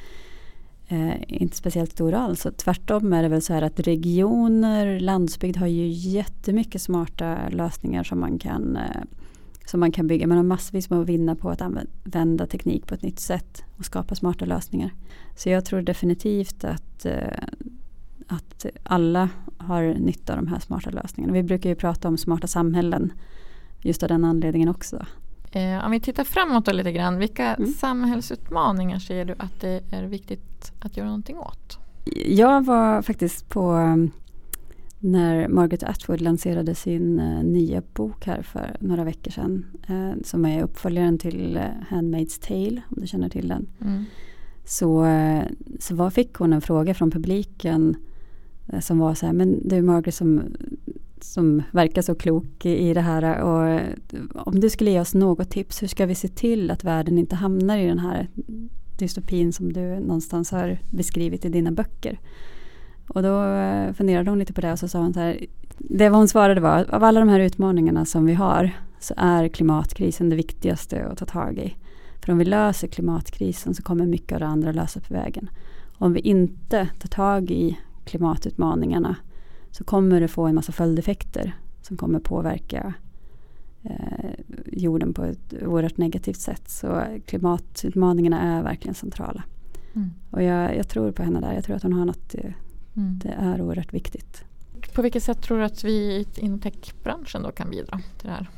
eh, 0.88 1.14
inte 1.28 1.56
speciellt 1.56 1.92
stor 1.92 2.14
alls. 2.14 2.46
Och 2.46 2.56
tvärtom 2.56 3.12
är 3.12 3.22
det 3.22 3.28
väl 3.28 3.42
så 3.42 3.52
här 3.52 3.62
att 3.62 3.80
regioner, 3.80 5.00
landsbygd 5.00 5.56
har 5.56 5.66
ju 5.66 5.86
jättemycket 5.88 6.82
smarta 6.82 7.48
lösningar 7.48 8.02
som 8.02 8.20
man 8.20 8.38
kan 8.38 8.76
eh, 8.76 9.02
som 9.66 9.80
man 9.80 9.92
kan 9.92 10.06
bygga. 10.06 10.26
Man 10.26 10.36
har 10.36 10.44
massvis 10.44 10.90
med 10.90 10.98
att 10.98 11.06
vinna 11.06 11.36
på 11.36 11.50
att 11.50 11.60
använda 11.60 12.46
teknik 12.46 12.86
på 12.86 12.94
ett 12.94 13.02
nytt 13.02 13.20
sätt 13.20 13.64
och 13.76 13.84
skapa 13.84 14.14
smarta 14.14 14.44
lösningar. 14.44 14.90
Så 15.36 15.48
jag 15.48 15.64
tror 15.64 15.82
definitivt 15.82 16.64
att, 16.64 17.06
eh, 17.06 17.44
att 18.26 18.66
alla 18.82 19.28
har 19.56 19.82
nytta 19.82 20.32
av 20.32 20.44
de 20.44 20.48
här 20.48 20.58
smarta 20.58 20.90
lösningarna. 20.90 21.32
Vi 21.32 21.42
brukar 21.42 21.70
ju 21.70 21.76
prata 21.76 22.08
om 22.08 22.18
smarta 22.18 22.46
samhällen 22.46 23.12
just 23.80 24.02
av 24.02 24.08
den 24.08 24.24
anledningen 24.24 24.68
också. 24.68 25.06
Eh, 25.54 25.84
om 25.84 25.90
vi 25.90 26.00
tittar 26.00 26.24
framåt 26.24 26.64
då 26.66 26.72
lite 26.72 26.92
grann, 26.92 27.18
vilka 27.18 27.54
Mm. 27.54 27.72
samhällsutmaningar 27.72 28.98
ser 28.98 29.24
du 29.24 29.34
att 29.38 29.60
det 29.60 29.80
är 29.90 30.02
viktigt 30.04 30.72
att 30.80 30.96
göra 30.96 31.06
någonting 31.06 31.38
åt? 31.38 31.78
Jag 32.26 32.64
var 32.64 33.02
faktiskt 33.02 33.48
på 33.48 33.72
um, 33.72 34.10
när 34.98 35.48
Margaret 35.48 35.82
Atwood 35.82 36.20
lanserade 36.20 36.74
sin 36.74 37.18
eh, 37.20 37.42
nya 37.44 37.82
bok 37.94 38.26
här 38.26 38.42
för 38.42 38.76
några 38.80 39.04
veckor 39.04 39.30
sedan. 39.30 39.66
eh, 39.88 40.22
som 40.24 40.44
är 40.44 40.62
uppföljaren 40.62 41.18
till 41.18 41.56
eh, 41.56 41.62
Handmaid's 41.90 42.46
Tale, 42.48 42.82
om 42.88 43.00
du 43.00 43.06
känner 43.06 43.28
till 43.28 43.48
den. 43.48 43.66
Mm. 43.80 44.04
Så, 44.64 45.04
eh, 45.04 45.42
så 45.80 45.94
var, 45.94 46.10
fick 46.10 46.34
hon 46.34 46.52
en 46.52 46.60
fråga 46.60 46.94
från 46.94 47.10
publiken 47.10 47.96
som 48.80 48.98
var 48.98 49.14
så 49.14 49.26
här, 49.26 49.32
men 49.32 49.68
du 49.68 49.82
Margaret 49.82 50.14
som, 50.14 50.42
som 51.24 51.62
verkar 51.72 52.02
så 52.02 52.14
klok 52.14 52.66
i, 52.66 52.94
det 52.94 53.00
här 53.00 53.40
och 53.42 53.68
eh, 53.68 53.88
om 54.34 54.60
du 54.60 54.70
skulle 54.70 54.90
ge 54.90 55.00
oss 55.00 55.14
något 55.14 55.50
tips, 55.50 55.82
hur 55.82 55.88
ska 55.88 56.06
vi 56.06 56.14
se 56.14 56.28
till 56.28 56.70
att 56.70 56.84
världen 56.84 57.18
inte 57.18 57.36
hamnar 57.36 57.78
i 57.78 57.86
den 57.86 57.98
här 57.98 58.28
dystopin 58.98 59.52
som 59.52 59.72
du 59.72 60.00
någonstans 60.00 60.50
har 60.50 60.78
beskrivit 60.90 61.44
i 61.44 61.48
dina 61.48 61.72
böcker? 61.72 62.18
Och 63.08 63.22
då 63.22 63.44
eh, 63.44 63.92
funderade 63.92 64.30
hon 64.30 64.38
lite 64.38 64.52
på 64.52 64.60
det 64.60 64.72
och 64.72 64.78
så 64.78 64.88
sa 64.88 64.98
hon 64.98 65.14
så 65.14 65.20
här, 65.20 65.46
det 65.78 66.08
vad 66.08 66.18
hon 66.18 66.28
svarade 66.28 66.60
var, 66.60 66.94
av 66.94 67.04
alla 67.04 67.20
de 67.20 67.28
här 67.28 67.40
utmaningarna 67.40 68.04
som 68.04 68.26
vi 68.26 68.34
har 68.34 68.70
så 69.00 69.14
är 69.16 69.48
klimatkrisen 69.48 70.30
det 70.30 70.36
viktigaste 70.36 71.06
att 71.06 71.18
ta 71.18 71.26
tag 71.26 71.58
i. 71.58 71.74
För 72.20 72.32
om 72.32 72.38
vi 72.38 72.44
löser 72.44 72.88
klimatkrisen 72.88 73.74
så 73.74 73.82
kommer 73.82 74.06
mycket 74.06 74.32
av 74.32 74.40
det 74.40 74.46
andra 74.46 74.72
lösa 74.72 75.00
på 75.00 75.14
vägen. 75.14 75.50
Om 75.98 76.12
vi 76.12 76.20
inte 76.20 76.88
tar 76.98 77.08
tag 77.08 77.50
i 77.50 77.78
klimatutmaningarna 78.04 79.16
så 79.74 79.84
kommer 79.84 80.20
det 80.20 80.28
få 80.28 80.46
en 80.46 80.54
massa 80.54 80.72
följdeffekter 80.72 81.56
som 81.82 81.96
kommer 81.96 82.18
påverka 82.18 82.94
eh, 83.82 84.30
jorden 84.66 85.14
på 85.14 85.24
ett 85.24 85.54
oerhört 85.62 85.96
negativt 85.96 86.40
sätt. 86.40 86.70
Så 86.70 87.04
klimatutmaningarna 87.26 88.40
är 88.40 88.62
verkligen 88.62 88.94
centrala. 88.94 89.42
Mm. 89.94 90.10
Och 90.30 90.42
jag, 90.42 90.76
jag 90.76 90.88
tror 90.88 91.12
på 91.12 91.22
henne 91.22 91.40
där. 91.40 91.52
Jag 91.52 91.64
tror 91.64 91.76
att 91.76 91.82
hon 91.82 91.92
har 91.92 92.04
något, 92.04 92.34
eh, 92.34 92.50
Mm. 92.96 93.18
det 93.22 93.28
är 93.28 93.60
oerhört 93.60 93.94
viktigt. 93.94 94.44
På 94.94 95.02
vilket 95.02 95.22
sätt 95.22 95.42
tror 95.42 95.58
du 95.58 95.64
att 95.64 95.84
vi 95.84 96.26
inom 96.36 96.58
techbranschen 96.58 97.42
då 97.42 97.50
kan 97.50 97.70
bidra 97.70 98.00
till 98.18 98.28
det 98.28 98.34
här? 98.34 98.48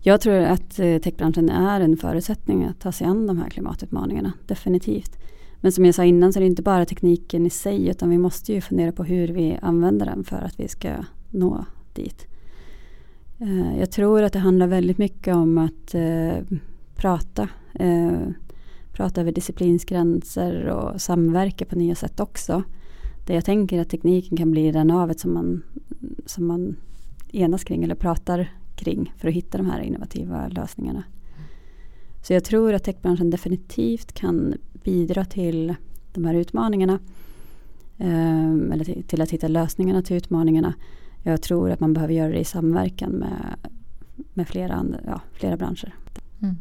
Jag 0.00 0.20
tror 0.20 0.34
att 0.34 0.78
eh, 0.78 0.98
techbranschen 0.98 1.48
är 1.48 1.80
en 1.80 1.96
förutsättning 1.96 2.64
att 2.64 2.80
ta 2.80 2.92
sig 2.92 3.06
an 3.06 3.26
de 3.26 3.38
här 3.38 3.50
klimatutmaningarna. 3.50 4.32
Definitivt. 4.46 5.18
Men 5.62 5.72
som 5.72 5.84
jag 5.84 5.94
sa 5.94 6.04
innan 6.04 6.32
så 6.32 6.38
är 6.38 6.40
det 6.40 6.46
inte 6.46 6.62
bara 6.62 6.84
tekniken 6.84 7.46
i 7.46 7.50
sig 7.50 7.88
utan 7.88 8.10
vi 8.10 8.18
måste 8.18 8.52
ju 8.52 8.60
fundera 8.60 8.92
på 8.92 9.04
hur 9.04 9.28
vi 9.28 9.58
använder 9.62 10.06
den 10.06 10.24
för 10.24 10.36
att 10.36 10.60
vi 10.60 10.68
ska 10.68 10.94
nå 11.30 11.64
dit. 11.92 12.26
Eh, 13.38 13.78
jag 13.78 13.90
tror 13.90 14.22
att 14.22 14.32
det 14.32 14.38
handlar 14.38 14.66
väldigt 14.66 14.98
mycket 14.98 15.34
om 15.34 15.58
att 15.58 15.94
eh, 15.94 16.58
prata. 16.96 17.48
Eh, 17.74 18.18
prata 18.92 19.20
över 19.20 19.32
disciplinsgränser 19.32 20.66
och 20.66 21.00
samverka 21.00 21.64
på 21.64 21.76
nya 21.76 21.94
sätt 21.94 22.20
också. 22.20 22.62
Där 23.26 23.34
jag 23.34 23.44
tänker 23.44 23.80
att 23.80 23.90
tekniken 23.90 24.36
kan 24.36 24.50
bli 24.50 24.72
det 24.72 24.84
navet 24.84 25.20
som 25.20 25.34
man, 25.34 25.62
som 26.26 26.46
man 26.46 26.76
enas 27.32 27.64
kring 27.64 27.84
eller 27.84 27.94
pratar 27.94 28.52
kring 28.76 29.14
för 29.16 29.28
att 29.28 29.34
hitta 29.34 29.58
de 29.58 29.70
här 29.70 29.80
innovativa 29.80 30.48
lösningarna. 30.48 31.04
Så 32.22 32.32
jag 32.32 32.44
tror 32.44 32.74
att 32.74 32.84
techbranschen 32.84 33.30
definitivt 33.30 34.12
kan 34.12 34.54
bidra 34.84 35.24
till 35.24 35.74
de 36.12 36.24
här 36.24 36.34
utmaningarna. 36.34 36.98
Ehm, 37.98 38.72
eller 38.72 39.02
till, 39.02 39.20
att 39.20 39.30
hitta 39.30 39.48
lösningarna 39.48 40.02
till 40.02 40.16
utmaningarna. 40.16 40.74
Jag 41.22 41.42
tror 41.42 41.70
att 41.70 41.80
man 41.80 41.92
behöver 41.92 42.14
göra 42.14 42.32
det 42.32 42.38
i 42.38 42.44
samverkan 42.44 43.10
med, 43.10 43.56
med 44.34 44.48
flera, 44.48 44.86
ja, 45.06 45.20
flera 45.32 45.56
branscher. 45.56 45.94
Mm. 46.42 46.56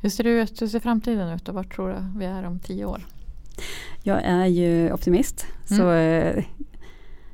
Hur 0.00 0.10
ser 0.10 0.26
ut? 0.26 0.62
Hur 0.62 0.66
ser 0.66 0.80
framtiden 0.80 1.28
ut 1.28 1.48
och 1.48 1.54
vart 1.54 1.74
tror 1.74 1.88
du 1.88 2.18
vi 2.18 2.24
är 2.24 2.44
om 2.44 2.58
tio 2.58 2.84
år? 2.84 3.06
Jag 4.02 4.22
är 4.24 4.46
ju 4.46 4.92
optimist. 4.92 5.46
Så 5.64 5.90
eh, 5.90 6.44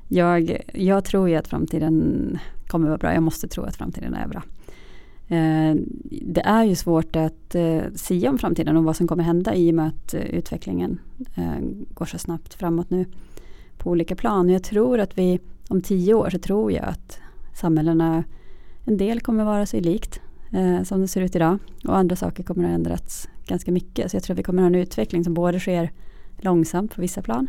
jag, 0.09 0.61
jag 0.75 1.05
tror 1.05 1.29
ju 1.29 1.37
att 1.37 1.49
framtiden 1.49 2.39
kommer 2.67 2.89
vara 2.89 2.99
bra. 2.99 3.15
Jag 3.15 3.23
måste 3.23 3.49
tro 3.49 3.65
att 3.65 3.77
framtiden 3.77 4.15
är 4.15 4.29
bra. 4.29 4.43
Eh, 5.29 5.75
det 6.11 6.41
är 6.41 6.65
ju 6.65 6.75
svårt 6.75 7.17
att 7.17 7.55
eh, 7.55 7.83
sia 7.95 8.31
om 8.31 8.39
framtiden 8.39 8.77
och 8.77 8.85
vad 8.85 8.97
som 8.97 9.09
kommer 9.09 9.25
hända 9.25 9.55
i 9.55 9.71
och 9.71 9.75
med 9.75 9.87
att 9.87 10.15
eh, 10.15 10.21
utvecklingen 10.21 11.01
eh, 11.35 11.59
går 11.95 12.07
så 12.07 12.19
snabbt 12.19 12.55
framåt 12.55 12.91
nu 12.91 13.07
på 13.79 13.91
olika 13.91 14.17
plan. 14.17 14.49
Jag 14.49 14.63
tror 14.63 15.01
att 15.01 15.19
vi 15.19 15.41
om 15.69 15.83
tio 15.83 16.15
år 16.15 16.31
så 16.31 16.39
tror 16.39 16.73
jag 16.73 16.85
att 16.85 17.21
samhällena, 17.55 18.25
en 18.85 18.97
del 18.97 19.21
kommer 19.21 19.45
vara 19.45 19.67
sig 19.67 19.81
likt 19.81 20.21
eh, 20.53 20.83
som 20.83 21.01
det 21.01 21.09
ser 21.09 21.21
ut 21.21 21.37
idag 21.37 21.59
och 21.85 21.97
andra 21.97 22.17
saker 22.17 22.43
kommer 22.43 22.65
att 22.65 22.75
ändras 22.75 23.29
ganska 23.47 23.73
mycket. 23.73 24.11
Så 24.11 24.17
jag 24.17 24.23
tror 24.23 24.35
att 24.35 24.39
vi 24.39 24.43
kommer 24.43 24.63
att 24.63 24.73
ha 24.73 24.77
en 24.77 24.83
utveckling 24.83 25.25
som 25.25 25.35
både 25.35 25.61
sker 25.61 25.91
långsamt 26.37 26.95
på 26.95 27.01
vissa 27.01 27.23
plan 27.23 27.49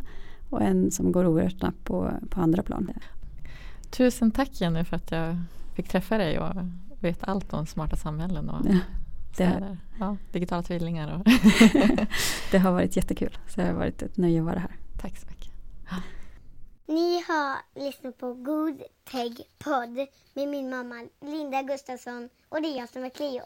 och 0.49 0.61
en 0.61 0.91
som 0.91 1.11
går 1.11 1.25
oerhört 1.25 1.59
snabbt 1.59 1.83
på, 1.83 2.11
på 2.29 2.41
andra 2.41 2.63
plan. 2.63 2.91
Tusen 3.89 4.31
tack 4.31 4.61
Jenny 4.61 4.83
för 4.83 4.95
att 4.95 5.11
jag 5.11 5.37
fick 5.75 5.89
träffa 5.89 6.17
dig 6.17 6.39
och 6.39 6.53
vet 6.99 7.23
allt 7.27 7.53
om 7.53 7.65
smarta 7.65 7.95
samhällen 7.95 8.49
och 8.49 8.65
Ja, 8.65 8.71
det- 8.71 8.79
städer. 9.33 9.77
Ja, 9.99 10.17
digitala 10.31 10.63
tvillingar. 10.63 11.15
Och 11.15 11.25
Det 12.51 12.57
har 12.57 12.71
varit 12.71 12.95
jättekul. 12.95 13.37
Så 13.47 13.61
det 13.61 13.67
har 13.67 13.73
varit 13.73 14.01
ett 14.01 14.17
nöje 14.17 14.39
att 14.39 14.45
vara 14.45 14.59
här. 14.59 14.75
tack 15.01 15.17
så 15.17 15.27
mycket. 15.27 15.49
Ni 16.87 17.23
har 17.27 17.57
lyssnat 17.85 18.17
på 18.17 18.33
God 18.33 18.81
Tech 19.11 19.37
Podd 19.59 20.07
med 20.33 20.47
min 20.47 20.69
mamma 20.69 21.05
Linda 21.21 21.61
Gustafsson 21.63 22.29
och 22.49 22.61
det 22.61 22.67
är 22.67 22.77
jag 22.79 22.89
som 22.89 23.03
är 23.03 23.09
Cleo. 23.09 23.43